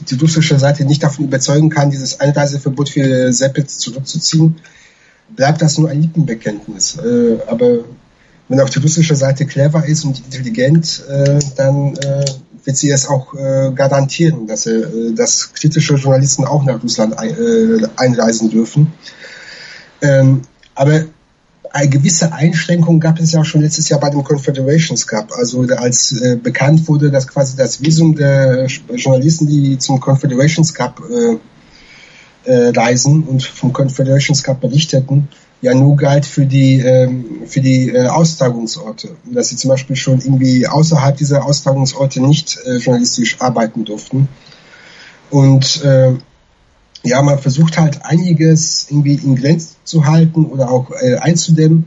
die 0.00 0.14
russische 0.16 0.58
Seite 0.58 0.84
nicht 0.84 1.02
davon 1.02 1.26
überzeugen 1.26 1.70
kann, 1.70 1.90
dieses 1.90 2.20
Einreiseverbot 2.20 2.88
für 2.88 3.32
Seppelt 3.32 3.70
zurückzuziehen, 3.70 4.56
bleibt 5.30 5.62
das 5.62 5.78
nur 5.78 5.90
ein 5.90 6.02
Lippenbekenntnis. 6.02 6.96
Äh, 6.98 7.38
aber 7.46 7.84
wenn 8.48 8.60
auch 8.60 8.68
die 8.68 8.80
russische 8.80 9.16
Seite 9.16 9.46
clever 9.46 9.84
ist 9.86 10.04
und 10.04 10.18
intelligent, 10.18 11.02
äh, 11.08 11.38
dann 11.56 11.96
äh, 11.96 12.24
wird 12.64 12.76
sie 12.76 12.90
es 12.90 13.06
auch 13.06 13.34
äh, 13.34 13.72
garantieren, 13.74 14.46
dass, 14.46 14.66
äh, 14.66 15.12
dass 15.14 15.52
kritische 15.52 15.94
Journalisten 15.94 16.44
auch 16.44 16.64
nach 16.64 16.82
Russland 16.82 17.18
ein, 17.18 17.30
äh, 17.30 17.86
einreisen 17.96 18.50
dürfen. 18.50 18.92
Ähm, 20.02 20.42
aber 20.74 21.04
eine 21.74 21.88
gewisse 21.88 22.32
Einschränkung 22.32 23.00
gab 23.00 23.18
es 23.18 23.32
ja 23.32 23.40
auch 23.40 23.44
schon 23.44 23.60
letztes 23.60 23.88
Jahr 23.88 23.98
bei 23.98 24.08
dem 24.08 24.22
Confederations 24.22 25.08
Cup. 25.08 25.32
Also 25.36 25.62
als 25.76 26.12
äh, 26.12 26.36
bekannt 26.36 26.86
wurde, 26.86 27.10
dass 27.10 27.26
quasi 27.26 27.56
das 27.56 27.82
Visum 27.82 28.14
der 28.14 28.66
Journalisten, 28.66 29.48
die 29.48 29.76
zum 29.78 29.98
Confederations 29.98 30.72
Cup 30.72 31.02
äh, 31.10 31.36
äh, 32.48 32.68
reisen 32.68 33.24
und 33.24 33.42
vom 33.42 33.72
Confederations 33.72 34.44
Cup 34.44 34.60
berichteten, 34.60 35.28
ja 35.62 35.74
nur 35.74 35.96
galt 35.96 36.26
für 36.26 36.46
die 36.46 36.78
ähm, 36.78 37.42
für 37.46 37.60
die 37.60 37.88
äh, 37.88 38.06
Austragungsorte. 38.06 39.16
Dass 39.24 39.48
sie 39.48 39.56
zum 39.56 39.70
Beispiel 39.70 39.96
schon 39.96 40.20
irgendwie 40.20 40.68
außerhalb 40.68 41.16
dieser 41.16 41.44
Austragungsorte 41.44 42.20
nicht 42.20 42.56
äh, 42.64 42.76
journalistisch 42.76 43.40
arbeiten 43.40 43.84
durften. 43.84 44.28
Und 45.28 45.82
äh, 45.82 46.12
ja, 47.04 47.22
man 47.22 47.38
versucht 47.38 47.78
halt 47.78 48.04
einiges 48.04 48.86
irgendwie 48.90 49.14
in 49.14 49.36
Grenzen 49.36 49.76
zu 49.84 50.06
halten 50.06 50.46
oder 50.46 50.70
auch 50.70 50.90
äh, 50.90 51.16
einzudämmen. 51.16 51.86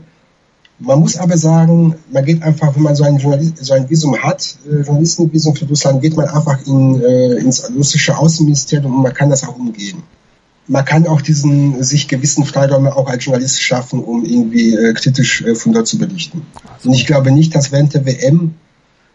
Man 0.80 1.00
muss 1.00 1.16
aber 1.16 1.36
sagen, 1.36 1.96
man 2.12 2.24
geht 2.24 2.42
einfach, 2.42 2.74
wenn 2.76 2.84
man 2.84 2.94
so 2.94 3.02
ein, 3.02 3.18
Journalist, 3.18 3.64
so 3.64 3.74
ein 3.74 3.90
Visum 3.90 4.16
hat, 4.16 4.56
äh, 4.64 4.82
Journalistenvisum 4.82 5.56
für 5.56 5.64
Russland, 5.64 6.02
geht 6.02 6.16
man 6.16 6.28
einfach 6.28 6.64
in, 6.66 7.02
äh, 7.02 7.34
ins 7.34 7.68
russische 7.76 8.16
Außenministerium 8.16 8.94
und 8.94 9.02
man 9.02 9.12
kann 9.12 9.28
das 9.28 9.42
auch 9.42 9.56
umgehen. 9.56 10.04
Man 10.68 10.84
kann 10.84 11.06
auch 11.08 11.20
diesen 11.20 11.82
sich 11.82 12.06
gewissen 12.06 12.44
Freiräume 12.44 12.94
auch 12.94 13.08
als 13.08 13.24
Journalist 13.24 13.60
schaffen, 13.60 14.04
um 14.04 14.24
irgendwie 14.24 14.74
äh, 14.74 14.92
kritisch 14.92 15.42
äh, 15.42 15.56
von 15.56 15.72
dort 15.72 15.88
zu 15.88 15.98
berichten. 15.98 16.42
Und 16.84 16.92
ich 16.92 17.06
glaube 17.06 17.32
nicht, 17.32 17.56
dass 17.56 17.72
während 17.72 17.94
der 17.94 18.06
WM 18.06 18.54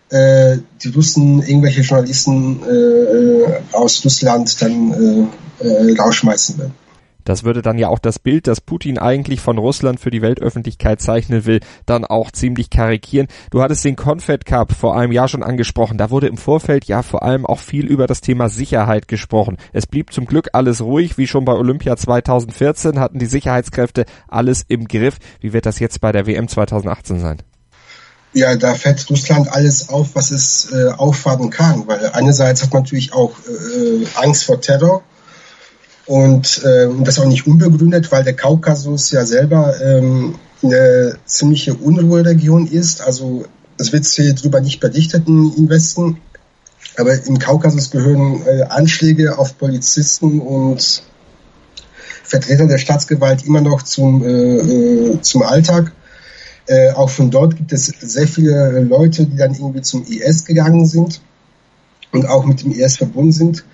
äh, 0.10 0.58
die 0.84 0.90
Russen 0.90 1.42
irgendwelche 1.42 1.82
Journalisten 1.82 2.60
äh, 2.64 2.74
äh 2.74 3.46
aus 3.72 4.04
Russland 4.04 4.62
dann 4.62 4.92
äh, 4.92 5.28
äh, 5.60 5.96
rausschmeißen 6.00 6.58
werden. 6.58 6.74
Das 7.24 7.44
würde 7.44 7.62
dann 7.62 7.78
ja 7.78 7.88
auch 7.88 8.00
das 8.00 8.20
Bild, 8.20 8.48
das 8.48 8.62
Putin 8.62 8.98
eigentlich 8.98 9.40
von 9.40 9.58
Russland 9.58 10.00
für 10.00 10.12
die 10.12 10.22
Weltöffentlichkeit 10.22 11.02
zeichnen 11.02 11.46
will, 11.46 11.62
dann 11.86 12.06
auch 12.06 12.32
ziemlich 12.32 12.70
karikieren. 12.70 13.28
Du 13.50 13.62
hattest 13.62 13.86
den 13.86 13.96
Confed 13.96 14.46
Cup 14.46 14.74
vor 14.74 14.98
einem 14.98 15.12
Jahr 15.12 15.28
schon 15.28 15.44
angesprochen. 15.44 15.98
Da 15.98 16.10
wurde 16.10 16.28
im 16.28 16.38
Vorfeld 16.38 16.86
ja 16.86 17.02
vor 17.02 17.24
allem 17.24 17.46
auch 17.46 17.60
viel 17.60 17.86
über 17.86 18.08
das 18.08 18.22
Thema 18.22 18.50
Sicherheit 18.50 19.08
gesprochen. 19.08 19.58
Es 19.72 19.88
blieb 19.88 20.12
zum 20.12 20.26
Glück 20.26 20.50
alles 20.54 20.82
ruhig, 20.82 21.18
wie 21.18 21.28
schon 21.28 21.46
bei 21.46 21.54
Olympia 21.54 21.96
2014 21.96 23.00
hatten 23.00 23.20
die 23.20 23.26
Sicherheitskräfte 23.26 24.06
alles 24.28 24.66
im 24.68 24.88
Griff. 24.88 25.18
Wie 25.40 25.54
wird 25.54 25.66
das 25.66 25.80
jetzt 25.80 26.02
bei 26.02 26.12
der 26.12 26.28
WM 26.28 26.48
2018 26.48 27.20
sein? 27.20 27.38
Ja, 28.34 28.56
da 28.56 28.74
fällt 28.74 29.08
Russland 29.12 29.48
alles 29.48 29.90
auf, 29.90 30.16
was 30.16 30.32
es 30.32 30.72
äh, 30.74 30.90
auffahren 30.90 31.52
kann, 31.52 31.88
weil 31.88 32.10
einerseits 32.14 32.64
hat 32.64 32.74
man 32.74 32.82
natürlich 32.82 33.14
auch 33.14 33.32
äh, 33.48 34.06
Angst 34.16 34.46
vor 34.46 34.60
Terror 34.60 35.04
und 36.06 36.64
äh, 36.64 36.88
das 37.04 37.20
auch 37.20 37.26
nicht 37.26 37.48
unbegründet, 37.48 38.12
weil 38.12 38.24
der 38.24 38.36
Kaukasus 38.36 39.12
ja 39.12 39.26
selber 39.26 39.80
ähm, 39.82 40.36
eine 40.62 41.18
ziemliche 41.26 41.74
Unruheregion 41.74 42.68
ist. 42.68 43.02
Also 43.02 43.46
es 43.78 43.94
wird 43.94 44.06
hier 44.06 44.34
drüber 44.34 44.62
nicht 44.62 44.80
berichtet 44.80 45.28
im 45.28 45.70
Westen, 45.70 46.18
aber 46.98 47.14
im 47.26 47.40
Kaukasus 47.40 47.92
gehören 47.92 48.46
äh, 48.46 48.64
Anschläge 48.64 49.38
auf 49.38 49.58
Polizisten 49.58 50.40
und 50.40 51.04
Vertreter 52.24 52.68
der 52.68 52.78
Staatsgewalt 52.78 53.46
immer 53.46 53.62
noch 53.62 53.84
zum, 53.84 54.24
äh, 54.24 54.58
äh 54.58 55.22
zum 55.22 55.42
Alltag. 55.44 55.92
Äh, 56.66 56.92
auch 56.92 57.10
von 57.10 57.30
dort 57.30 57.58
gibt 57.58 57.74
es 57.74 57.88
sehr 57.88 58.28
viele 58.28 58.82
Leute, 58.82 59.26
die 59.26 59.36
dann 59.36 59.54
irgendwie 59.54 59.82
zum 59.82 60.06
IS 60.06 60.46
gegangen 60.46 60.86
sind 60.86 61.22
und 62.12 62.26
auch 62.26 62.46
mit 62.46 62.64
dem 62.64 62.72
IS 62.72 62.98
verbunden 62.98 63.34
sind. 63.34 63.66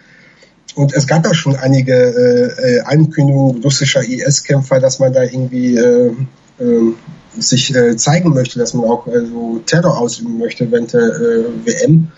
Und 0.79 0.93
es 0.93 1.07
gab 1.07 1.27
auch 1.27 1.33
schon 1.33 1.57
einige 1.57 1.93
äh, 1.93 2.77
äh 2.77 2.81
Ankündigungen 2.83 3.61
russischer 3.61 4.01
IS-Kämpfer, 4.01 4.79
dass 4.79 4.97
man 4.99 5.11
da 5.11 5.23
irgendwie 5.23 5.75
äh, 5.75 6.13
äh, 6.57 6.93
sich 7.37 7.73
zeigen 7.97 8.29
möchte, 8.29 8.59
dass 8.59 8.73
man 8.73 8.85
auch 8.85 9.05
äh, 9.07 9.25
so 9.25 9.59
Terror 9.65 9.97
ausüben 9.97 10.37
möchte 10.37 10.71
während 10.71 10.93
der 10.93 11.01
äh, 11.01 11.43
WM. 11.65 12.13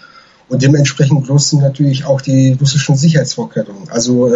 Und 0.48 0.62
dementsprechend 0.62 1.26
groß 1.26 1.50
sind 1.50 1.62
natürlich 1.62 2.06
auch 2.06 2.22
die 2.22 2.52
russischen 2.52 2.96
Sicherheitsvorkehrungen. 2.96 3.90
Also 3.90 4.30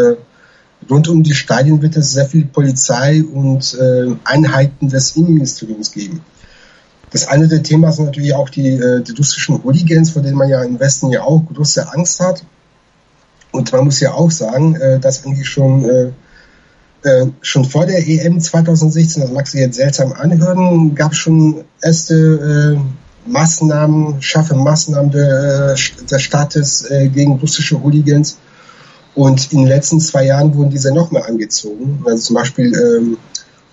rund 0.89 1.07
um 1.07 1.21
die 1.21 1.35
Stadien 1.35 1.81
wird 1.83 1.95
es 1.95 2.13
sehr 2.13 2.25
viel 2.25 2.45
Polizei 2.45 3.21
und 3.21 3.77
Einheiten 4.23 4.87
des 4.87 5.17
Innenministeriums 5.17 5.91
geben. 5.91 6.21
Das 7.11 7.27
andere 7.27 7.61
Thema 7.61 7.91
sind 7.91 8.05
natürlich 8.05 8.33
auch 8.33 8.49
die, 8.49 8.79
die 9.05 9.11
russischen 9.11 9.61
Hooligans, 9.61 10.11
vor 10.11 10.21
denen 10.21 10.37
man 10.37 10.47
ja 10.47 10.63
im 10.63 10.79
Westen 10.79 11.09
ja 11.09 11.23
auch 11.23 11.43
große 11.53 11.91
Angst 11.91 12.21
hat. 12.21 12.45
Und 13.55 13.71
man 13.71 13.85
muss 13.85 13.99
ja 13.99 14.13
auch 14.13 14.31
sagen, 14.31 14.75
äh, 14.75 14.99
dass 14.99 15.25
eigentlich 15.25 15.47
schon, 15.47 15.85
äh, 15.85 16.11
äh, 17.03 17.27
schon 17.41 17.65
vor 17.65 17.85
der 17.85 18.07
EM 18.07 18.39
2016, 18.39 19.21
das 19.21 19.31
mag 19.31 19.47
sich 19.47 19.61
jetzt 19.61 19.77
seltsam 19.77 20.13
anhören, 20.13 20.95
gab 20.95 21.13
es 21.13 21.19
schon 21.19 21.63
erste 21.81 22.79
Maßnahmen, 23.27 24.21
scharfe 24.21 24.55
Maßnahmen 24.55 25.11
de, 25.11 25.21
äh, 25.21 25.75
des 26.09 26.21
Staates 26.21 26.87
gegen 27.13 27.33
russische 27.33 27.81
Hooligans. 27.81 28.37
Und 29.15 29.51
in 29.53 29.59
den 29.59 29.67
letzten 29.67 29.99
zwei 30.01 30.25
Jahren 30.25 30.53
wurden 30.53 30.69
diese 30.69 30.93
nochmal 30.93 31.23
angezogen. 31.23 32.03
Also 32.05 32.17
zum 32.17 32.35
Beispiel 32.35 32.73
ähm, 32.75 33.17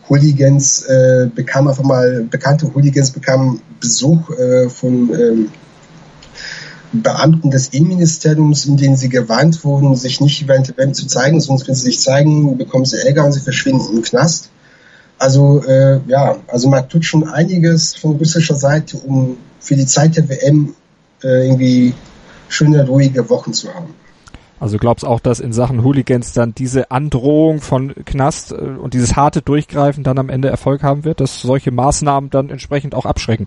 Hooligans 0.08 0.82
äh, 0.82 1.28
bekamen 1.34 1.68
einfach 1.68 1.82
mal, 1.82 2.24
bekannte 2.30 2.72
Hooligans 2.72 3.10
bekamen 3.10 3.60
Besuch 3.80 4.30
äh, 4.30 4.68
von 4.68 5.10
ähm, 5.12 5.48
Beamten 6.92 7.50
des 7.50 7.68
Innenministeriums, 7.68 8.66
in 8.66 8.76
denen 8.76 8.96
sie 8.96 9.08
gewarnt 9.08 9.64
wurden, 9.64 9.94
sich 9.96 10.20
nicht 10.20 10.46
der 10.48 10.76
WM 10.76 10.92
zu 10.92 11.06
zeigen, 11.06 11.40
sonst 11.40 11.66
wenn 11.66 11.74
sie 11.74 11.84
sich 11.86 12.00
zeigen, 12.00 12.58
bekommen 12.58 12.84
sie 12.84 12.98
Ärger 12.98 13.24
und 13.24 13.32
sie 13.32 13.40
verschwinden 13.40 13.96
im 13.96 14.02
Knast. 14.02 14.50
Also 15.18 15.62
äh, 15.64 16.00
ja, 16.06 16.36
also 16.48 16.68
man 16.68 16.88
tut 16.88 17.04
schon 17.04 17.28
einiges 17.28 17.94
von 17.94 18.16
russischer 18.16 18.56
Seite, 18.56 18.98
um 18.98 19.36
für 19.60 19.76
die 19.76 19.86
Zeit 19.86 20.16
der 20.16 20.28
WM 20.28 20.74
äh, 21.22 21.46
irgendwie 21.46 21.94
schöne, 22.48 22.86
ruhige 22.86 23.30
Wochen 23.30 23.52
zu 23.52 23.72
haben. 23.72 23.94
Also 24.62 24.78
glaubst 24.78 25.04
auch, 25.04 25.18
dass 25.18 25.40
in 25.40 25.52
Sachen 25.52 25.82
Hooligans 25.82 26.34
dann 26.34 26.54
diese 26.54 26.90
Androhung 26.90 27.60
von 27.60 27.94
Knast 28.04 28.52
äh, 28.52 28.54
und 28.54 28.94
dieses 28.94 29.16
harte 29.16 29.42
Durchgreifen 29.42 30.04
dann 30.04 30.18
am 30.18 30.28
Ende 30.28 30.48
Erfolg 30.48 30.82
haben 30.82 31.04
wird, 31.04 31.20
dass 31.20 31.40
solche 31.40 31.70
Maßnahmen 31.70 32.30
dann 32.30 32.50
entsprechend 32.50 32.94
auch 32.94 33.06
abschrecken? 33.06 33.46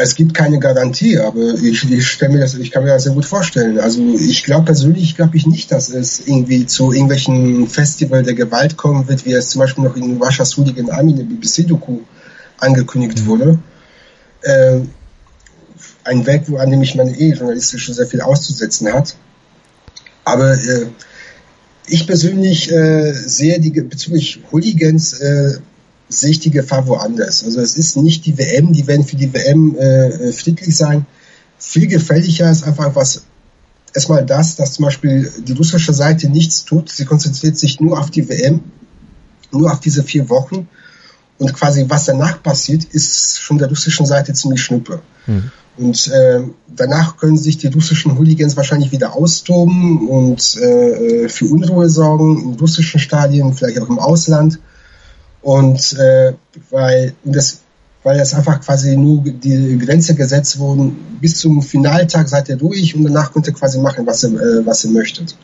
Es 0.00 0.14
gibt 0.14 0.32
keine 0.32 0.60
Garantie, 0.60 1.18
aber 1.18 1.54
ich, 1.54 1.90
ich 1.90 2.06
stelle 2.06 2.34
mir 2.34 2.38
das, 2.38 2.54
ich 2.54 2.70
kann 2.70 2.84
mir 2.84 2.90
das 2.90 3.02
sehr 3.02 3.14
gut 3.14 3.24
vorstellen. 3.24 3.80
Also 3.80 4.00
ich 4.14 4.44
glaube 4.44 4.66
persönlich 4.66 5.16
glaube 5.16 5.36
ich 5.36 5.44
nicht, 5.44 5.72
dass 5.72 5.88
es 5.88 6.20
irgendwie 6.24 6.66
zu 6.66 6.92
irgendwelchen 6.92 7.66
Festival 7.66 8.22
der 8.22 8.34
Gewalt 8.34 8.76
kommen 8.76 9.08
wird, 9.08 9.26
wie 9.26 9.32
es 9.32 9.50
zum 9.50 9.58
Beispiel 9.58 9.82
noch 9.82 9.96
in 9.96 10.22
Russia's 10.22 10.56
Hooligan 10.56 10.90
Army 10.90 11.10
in 11.10 11.16
der 11.16 11.24
BBC-Doku 11.24 11.98
angekündigt 12.58 13.26
wurde. 13.26 13.58
Äh, 14.42 14.82
ein 16.04 16.26
Werk, 16.26 16.48
wo 16.48 16.58
an 16.58 16.70
dem 16.70 16.80
ich 16.82 16.94
meine 16.94 17.18
eh 17.18 17.32
journalistisch 17.32 17.92
sehr 17.92 18.06
viel 18.06 18.20
auszusetzen 18.20 18.92
hat. 18.92 19.16
Aber 20.24 20.52
äh, 20.52 20.86
ich 21.88 22.06
persönlich 22.06 22.70
äh, 22.70 23.12
sehe 23.14 23.58
die 23.58 23.70
bezüglich 23.70 24.44
Hooligans 24.52 25.14
äh, 25.14 25.58
sehe 26.08 26.30
ich 26.30 26.40
die 26.40 26.50
Gefahr 26.50 26.86
woanders. 26.86 27.44
Also 27.44 27.60
es 27.60 27.76
ist 27.76 27.96
nicht 27.96 28.26
die 28.26 28.38
WM, 28.38 28.72
die 28.72 28.86
werden 28.86 29.04
für 29.04 29.16
die 29.16 29.32
WM 29.32 29.76
äh, 29.76 30.08
äh, 30.08 30.32
friedlich 30.32 30.76
sein. 30.76 31.06
Viel 31.58 31.86
gefährlicher 31.86 32.50
ist 32.50 32.64
einfach 32.64 32.94
was 32.94 33.24
erstmal 33.94 34.24
das, 34.24 34.56
dass 34.56 34.74
zum 34.74 34.84
Beispiel 34.84 35.30
die 35.46 35.52
russische 35.52 35.92
Seite 35.92 36.28
nichts 36.28 36.64
tut. 36.64 36.88
Sie 36.88 37.04
konzentriert 37.04 37.58
sich 37.58 37.80
nur 37.80 37.98
auf 37.98 38.10
die 38.10 38.28
WM, 38.28 38.60
nur 39.50 39.72
auf 39.72 39.80
diese 39.80 40.02
vier 40.02 40.28
Wochen. 40.28 40.68
Und 41.38 41.54
quasi 41.54 41.84
was 41.88 42.06
danach 42.06 42.42
passiert, 42.42 42.84
ist 42.84 43.40
schon 43.40 43.58
der 43.58 43.68
russischen 43.68 44.06
Seite 44.06 44.32
ziemlich 44.32 44.62
schnuppe. 44.62 45.00
Mhm. 45.26 45.50
Und 45.76 46.08
äh, 46.08 46.40
danach 46.74 47.16
können 47.16 47.38
sich 47.38 47.58
die 47.58 47.68
russischen 47.68 48.18
Hooligans 48.18 48.56
wahrscheinlich 48.56 48.90
wieder 48.90 49.14
austoben 49.14 50.08
und 50.08 50.56
äh, 50.56 51.28
für 51.28 51.44
Unruhe 51.44 51.88
sorgen 51.88 52.42
in 52.42 52.58
russischen 52.58 52.98
Stadien, 52.98 53.54
vielleicht 53.54 53.80
auch 53.80 53.88
im 53.88 54.00
Ausland. 54.00 54.58
Und 55.48 55.94
äh, 55.94 56.34
weil 56.68 57.14
das 57.24 57.60
weil 58.02 58.18
das 58.18 58.34
einfach 58.34 58.60
quasi 58.60 58.94
nur 58.96 59.22
die 59.22 59.78
Grenze 59.78 60.14
gesetzt 60.14 60.58
wurden, 60.58 60.94
bis 61.22 61.38
zum 61.38 61.62
Finaltag 61.62 62.28
seid 62.28 62.50
ihr 62.50 62.56
durch 62.56 62.94
und 62.94 63.04
danach 63.04 63.32
könnt 63.32 63.46
ihr 63.46 63.54
quasi 63.54 63.78
machen, 63.80 64.06
was 64.06 64.24
ihr, 64.24 64.30
äh, 64.30 64.66
was 64.66 64.84
ihr 64.84 64.90
möchtet. 64.90 65.34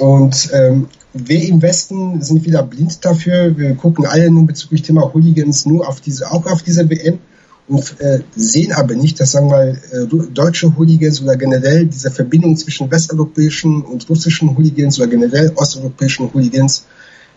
Und 0.00 0.50
ähm, 0.52 0.88
wir 1.12 1.40
im 1.48 1.62
Westen 1.62 2.20
sind 2.20 2.44
wieder 2.44 2.64
blind 2.64 3.04
dafür. 3.04 3.56
Wir 3.56 3.76
gucken 3.76 4.06
alle 4.06 4.28
nun 4.28 4.48
bezüglich 4.48 4.82
Thema 4.82 5.14
Hooligans 5.14 5.66
nur 5.66 5.88
auf 5.88 6.00
diese, 6.00 6.28
auch 6.32 6.44
auf 6.46 6.64
diese 6.64 6.90
WM 6.90 7.20
und 7.68 8.00
äh, 8.00 8.20
sehen 8.34 8.72
aber 8.72 8.96
nicht, 8.96 9.20
dass 9.20 9.30
sagen 9.32 9.50
wir 9.50 9.56
mal 9.56 9.80
äh, 9.92 10.32
deutsche 10.34 10.76
Hooligans 10.76 11.22
oder 11.22 11.36
generell 11.36 11.86
diese 11.86 12.10
Verbindung 12.10 12.56
zwischen 12.56 12.90
westeuropäischen 12.90 13.82
und 13.82 14.08
russischen 14.10 14.56
Hooligans 14.56 14.98
oder 14.98 15.08
generell 15.08 15.52
osteuropäischen 15.54 16.28
Hooligans 16.34 16.86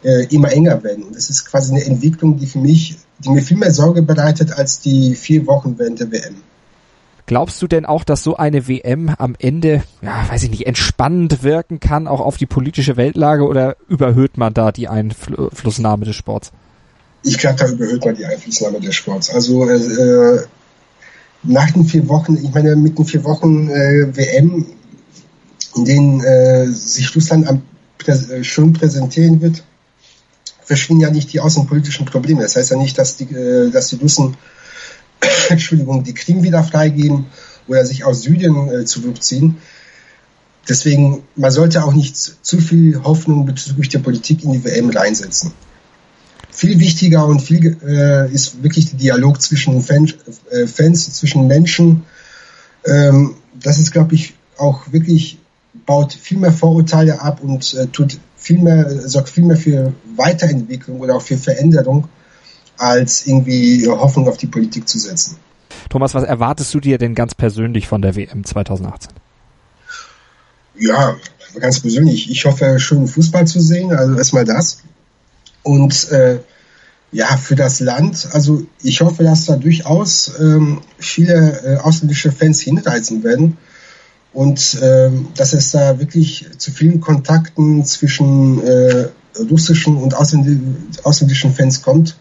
äh, 0.03 0.25
immer 0.33 0.51
enger 0.51 0.83
werden. 0.83 1.03
Und 1.03 1.15
das 1.15 1.29
ist 1.29 1.45
quasi 1.45 1.73
eine 1.73 1.85
Entwicklung, 1.85 2.37
die 2.37 2.45
für 2.45 2.59
mich, 2.59 2.97
die 3.19 3.29
mir 3.29 3.41
viel 3.41 3.57
mehr 3.57 3.71
Sorge 3.71 4.01
bereitet 4.01 4.53
als 4.53 4.79
die 4.79 5.15
vier 5.15 5.45
Wochen 5.47 5.77
während 5.77 5.99
der 5.99 6.11
WM. 6.11 6.35
Glaubst 7.25 7.61
du 7.61 7.67
denn 7.67 7.85
auch, 7.85 8.03
dass 8.03 8.23
so 8.23 8.37
eine 8.37 8.67
WM 8.67 9.13
am 9.15 9.35
Ende, 9.37 9.83
ja, 10.01 10.27
weiß 10.27 10.41
ich 10.43 10.49
nicht, 10.49 10.65
entspannend 10.65 11.43
wirken 11.43 11.79
kann, 11.79 12.07
auch 12.07 12.21
auf 12.21 12.37
die 12.37 12.47
politische 12.47 12.97
Weltlage 12.97 13.45
oder 13.45 13.75
überhöht 13.87 14.37
man 14.37 14.53
da 14.55 14.71
die 14.71 14.87
Einflussnahme 14.87 16.05
des 16.05 16.15
Sports? 16.15 16.51
Ich 17.21 17.37
glaube, 17.37 17.57
da 17.57 17.67
überhöht 17.67 18.03
man 18.03 18.15
die 18.15 18.25
Einflussnahme 18.25 18.79
des 18.79 18.95
Sports. 18.95 19.29
Also 19.29 19.69
äh, 19.69 20.39
nach 21.43 21.69
den 21.69 21.85
vier 21.85 22.07
Wochen, 22.07 22.35
ich 22.35 22.51
meine, 22.51 22.75
mit 22.75 22.97
den 22.97 23.05
vier 23.05 23.23
Wochen 23.23 23.69
äh, 23.69 24.07
WM, 24.15 24.65
in 25.75 25.85
denen 25.85 26.23
äh, 26.23 26.65
sich 26.65 27.15
Russland 27.15 27.47
am, 27.47 27.61
prä 27.99 28.43
schön 28.43 28.73
präsentieren 28.73 29.39
wird, 29.39 29.63
verschwinden 30.69 31.01
ja 31.01 31.09
nicht 31.09 31.33
die 31.33 31.39
außenpolitischen 31.39 32.05
Probleme. 32.05 32.43
Das 32.43 32.55
heißt 32.55 32.69
ja 32.69 32.77
nicht, 32.77 32.95
dass 32.99 33.17
die, 33.17 33.23
äh, 33.23 33.71
dass 33.71 33.87
die 33.87 33.95
Russen 33.95 34.37
Entschuldigung, 35.49 36.03
die 36.03 36.13
Krim 36.13 36.43
wieder 36.43 36.63
freigeben 36.63 37.25
oder 37.67 37.83
sich 37.83 38.03
aus 38.03 38.21
Syrien 38.21 38.69
äh, 38.69 38.85
zurückziehen. 38.85 39.57
Deswegen, 40.67 41.23
man 41.35 41.49
sollte 41.49 41.83
auch 41.83 41.93
nicht 41.93 42.15
zu 42.15 42.59
viel 42.59 43.01
Hoffnung 43.03 43.47
bezüglich 43.47 43.89
der 43.89 43.97
Politik 43.97 44.43
in 44.43 44.51
die 44.51 44.63
WM 44.63 44.91
reinsetzen. 44.91 45.53
Viel 46.51 46.79
wichtiger 46.79 47.25
und 47.25 47.41
viel 47.41 47.75
äh, 47.83 48.31
ist 48.31 48.61
wirklich 48.61 48.91
der 48.91 48.99
Dialog 48.99 49.41
zwischen 49.41 49.81
Fans, 49.81 50.13
äh, 50.51 50.67
Fans 50.67 51.11
zwischen 51.15 51.47
Menschen. 51.47 52.03
Ähm, 52.85 53.33
das 53.59 53.79
ist, 53.79 53.91
glaube 53.91 54.13
ich, 54.13 54.35
auch 54.55 54.91
wirklich 54.91 55.39
baut 55.87 56.13
viel 56.13 56.37
mehr 56.37 56.53
Vorurteile 56.53 57.21
ab 57.21 57.41
und 57.41 57.73
äh, 57.73 57.87
tut 57.87 58.19
viel 58.39 58.59
mehr, 58.59 58.89
sorgt 59.07 59.29
viel 59.29 59.43
mehr 59.43 59.57
für 59.57 59.93
Weiterentwicklung 60.15 60.99
oder 60.99 61.15
auch 61.15 61.21
für 61.21 61.37
Veränderung 61.37 62.07
als 62.77 63.27
irgendwie 63.27 63.85
Hoffnung 63.87 64.27
auf 64.27 64.37
die 64.37 64.47
Politik 64.47 64.87
zu 64.87 64.97
setzen. 64.97 65.37
Thomas, 65.89 66.13
was 66.13 66.23
erwartest 66.23 66.73
du 66.73 66.79
dir 66.79 66.97
denn 66.97 67.13
ganz 67.13 67.35
persönlich 67.35 67.87
von 67.87 68.01
der 68.01 68.15
WM 68.15 68.43
2018? 68.43 69.11
Ja, 70.77 71.17
ganz 71.59 71.81
persönlich. 71.81 72.31
Ich 72.31 72.45
hoffe, 72.45 72.79
schönen 72.79 73.07
Fußball 73.07 73.45
zu 73.45 73.59
sehen. 73.59 73.91
Also 73.91 74.15
erstmal 74.15 74.45
das. 74.45 74.81
Und 75.63 76.09
äh, 76.11 76.39
ja, 77.11 77.25
für 77.37 77.55
das 77.55 77.79
Land, 77.81 78.29
also 78.31 78.65
ich 78.81 79.01
hoffe, 79.01 79.23
dass 79.23 79.45
da 79.45 79.57
durchaus 79.57 80.31
ähm, 80.39 80.81
viele 80.97 81.61
äh, 81.63 81.77
ausländische 81.77 82.31
Fans 82.31 82.61
hinreisen 82.61 83.23
werden 83.23 83.57
und 84.33 84.77
ähm, 84.81 85.27
dass 85.35 85.53
es 85.53 85.71
da 85.71 85.99
wirklich 85.99 86.45
zu 86.57 86.71
vielen 86.71 86.99
Kontakten 86.99 87.83
zwischen 87.85 88.63
äh, 88.63 89.09
russischen 89.49 89.97
und 89.97 90.13
ausländischen 90.13 91.53
Fans 91.53 91.81
kommt 91.81 92.15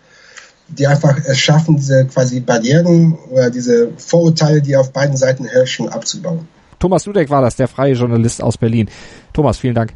die 0.68 0.86
einfach 0.86 1.18
es 1.24 1.38
schaffen, 1.38 1.76
diese 1.76 2.06
quasi 2.06 2.40
Barrieren 2.40 3.14
oder 3.30 3.50
diese 3.50 3.90
Vorurteile, 3.96 4.60
die 4.60 4.76
auf 4.76 4.92
beiden 4.92 5.16
Seiten 5.16 5.46
herrschen, 5.46 5.88
abzubauen. 5.88 6.46
Thomas 6.78 7.04
Dudek 7.04 7.30
war 7.30 7.42
das, 7.42 7.56
der 7.56 7.68
freie 7.68 7.94
Journalist 7.94 8.42
aus 8.42 8.56
Berlin. 8.56 8.88
Thomas, 9.32 9.58
vielen 9.58 9.74
Dank. 9.74 9.94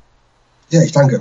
Ja, 0.71 0.83
ich 0.83 0.93
danke. 0.93 1.21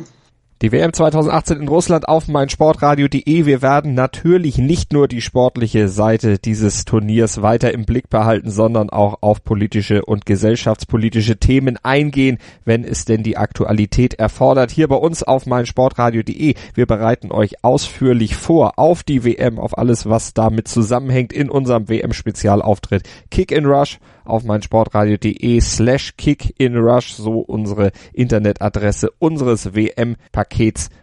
Die 0.62 0.72
WM 0.72 0.94
2018 0.94 1.62
in 1.62 1.68
Russland 1.68 2.08
auf 2.08 2.28
meinsportradio.de. 2.28 3.48
Wir 3.48 3.64
werden 3.64 3.96
natürlich 3.96 4.60
nicht 4.60 4.94
nur 4.94 5.08
die 5.08 5.22
sportliche 5.22 5.88
Seite 5.88 6.38
dieses 6.38 6.86
Turniers 6.86 7.42
weiter 7.42 7.74
im 7.74 7.86
Blick 7.86 8.12
behalten, 8.12 8.52
sondern 8.52 8.92
auch 8.92 9.18
auf 9.22 9.44
politische 9.44 10.06
und 10.06 10.28
gesellschaftspolitische 10.28 11.38
Themen 11.38 11.80
eingehen, 11.82 12.38
wenn 12.64 12.84
es 12.84 13.06
denn 13.06 13.24
die 13.24 13.38
Aktualität 13.38 14.14
erfordert. 14.14 14.70
Hier 14.70 14.88
bei 14.88 14.98
uns 14.98 15.24
auf 15.24 15.48
meinsportradio.de. 15.48 16.54
Wir 16.76 16.86
bereiten 16.86 17.32
euch 17.32 17.64
ausführlich 17.64 18.36
vor 18.36 18.78
auf 18.78 19.02
die 19.02 19.26
WM, 19.26 19.58
auf 19.58 19.76
alles, 19.80 20.08
was 20.08 20.36
damit 20.36 20.68
zusammenhängt 20.68 21.34
in 21.34 21.50
unserem 21.50 21.90
WM-Spezialauftritt 21.90 23.10
Kick 23.32 23.52
in 23.52 23.66
Rush 23.66 23.98
auf 24.24 24.44
meinsportradio.de 24.44 25.60
slash 25.60 26.16
kick 26.16 26.54
in 26.60 26.78
rush, 26.78 27.16
so 27.16 27.40
unsere 27.40 27.92
Internetadresse 28.14 29.10
unseres 29.18 29.74
WM-Pakets 29.74 30.51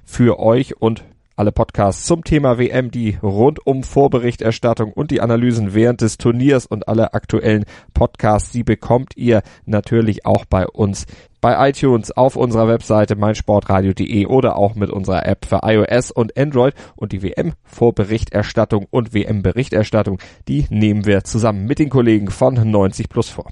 für 0.04 0.38
euch 0.38 0.80
und 0.80 1.04
alle 1.38 1.52
Podcasts 1.52 2.04
zum 2.04 2.24
Thema 2.24 2.58
WM, 2.58 2.90
die 2.90 3.16
rundum 3.22 3.84
Vorberichterstattung 3.84 4.92
und 4.92 5.12
die 5.12 5.20
Analysen 5.20 5.72
während 5.72 6.00
des 6.00 6.18
Turniers 6.18 6.66
und 6.66 6.88
alle 6.88 7.14
aktuellen 7.14 7.64
Podcasts, 7.94 8.50
die 8.50 8.64
bekommt 8.64 9.16
ihr 9.16 9.42
natürlich 9.64 10.26
auch 10.26 10.44
bei 10.44 10.66
uns 10.66 11.06
bei 11.40 11.68
iTunes, 11.68 12.10
auf 12.10 12.34
unserer 12.34 12.66
Webseite 12.66 13.14
meinsportradio.de 13.14 14.26
oder 14.26 14.56
auch 14.56 14.74
mit 14.74 14.90
unserer 14.90 15.26
App 15.26 15.44
für 15.44 15.60
iOS 15.62 16.10
und 16.10 16.36
Android 16.36 16.74
und 16.96 17.12
die 17.12 17.22
WM-Vorberichterstattung 17.22 18.86
und 18.90 19.14
WM-Berichterstattung, 19.14 20.18
die 20.48 20.66
nehmen 20.70 21.06
wir 21.06 21.22
zusammen 21.22 21.66
mit 21.66 21.78
den 21.78 21.88
Kollegen 21.88 22.30
von 22.30 22.54
90 22.54 23.08
Plus 23.08 23.28
vor. 23.28 23.50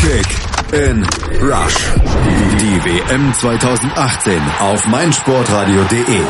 Kick 0.00 0.45
in 0.76 1.06
Rush. 1.40 1.76
Die 2.60 2.84
WM 2.84 3.32
2018 3.32 4.38
auf 4.60 4.86
meinsportradio.de. 4.86 6.20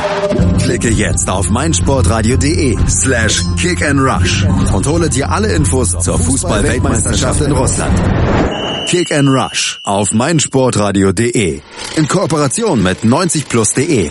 Klicke 0.63 0.91
jetzt 0.91 1.29
auf 1.29 1.51
meinsportradio.de 1.51 2.77
slash 2.89 3.45
kick 3.61 3.83
and 3.83 4.01
rush 4.01 4.45
und 4.73 4.87
hole 4.87 5.09
dir 5.09 5.31
alle 5.31 5.53
Infos 5.53 5.91
zur 5.91 6.19
Fußball-Weltmeisterschaft 6.19 7.41
in 7.41 7.53
Russland. 7.53 7.99
Kick 8.87 9.13
and 9.13 9.29
Rush 9.29 9.81
auf 9.83 10.13
meinsportradio.de 10.13 11.61
in 11.97 12.09
Kooperation 12.09 12.83
mit 12.83 13.03
90plus.de 13.03 14.11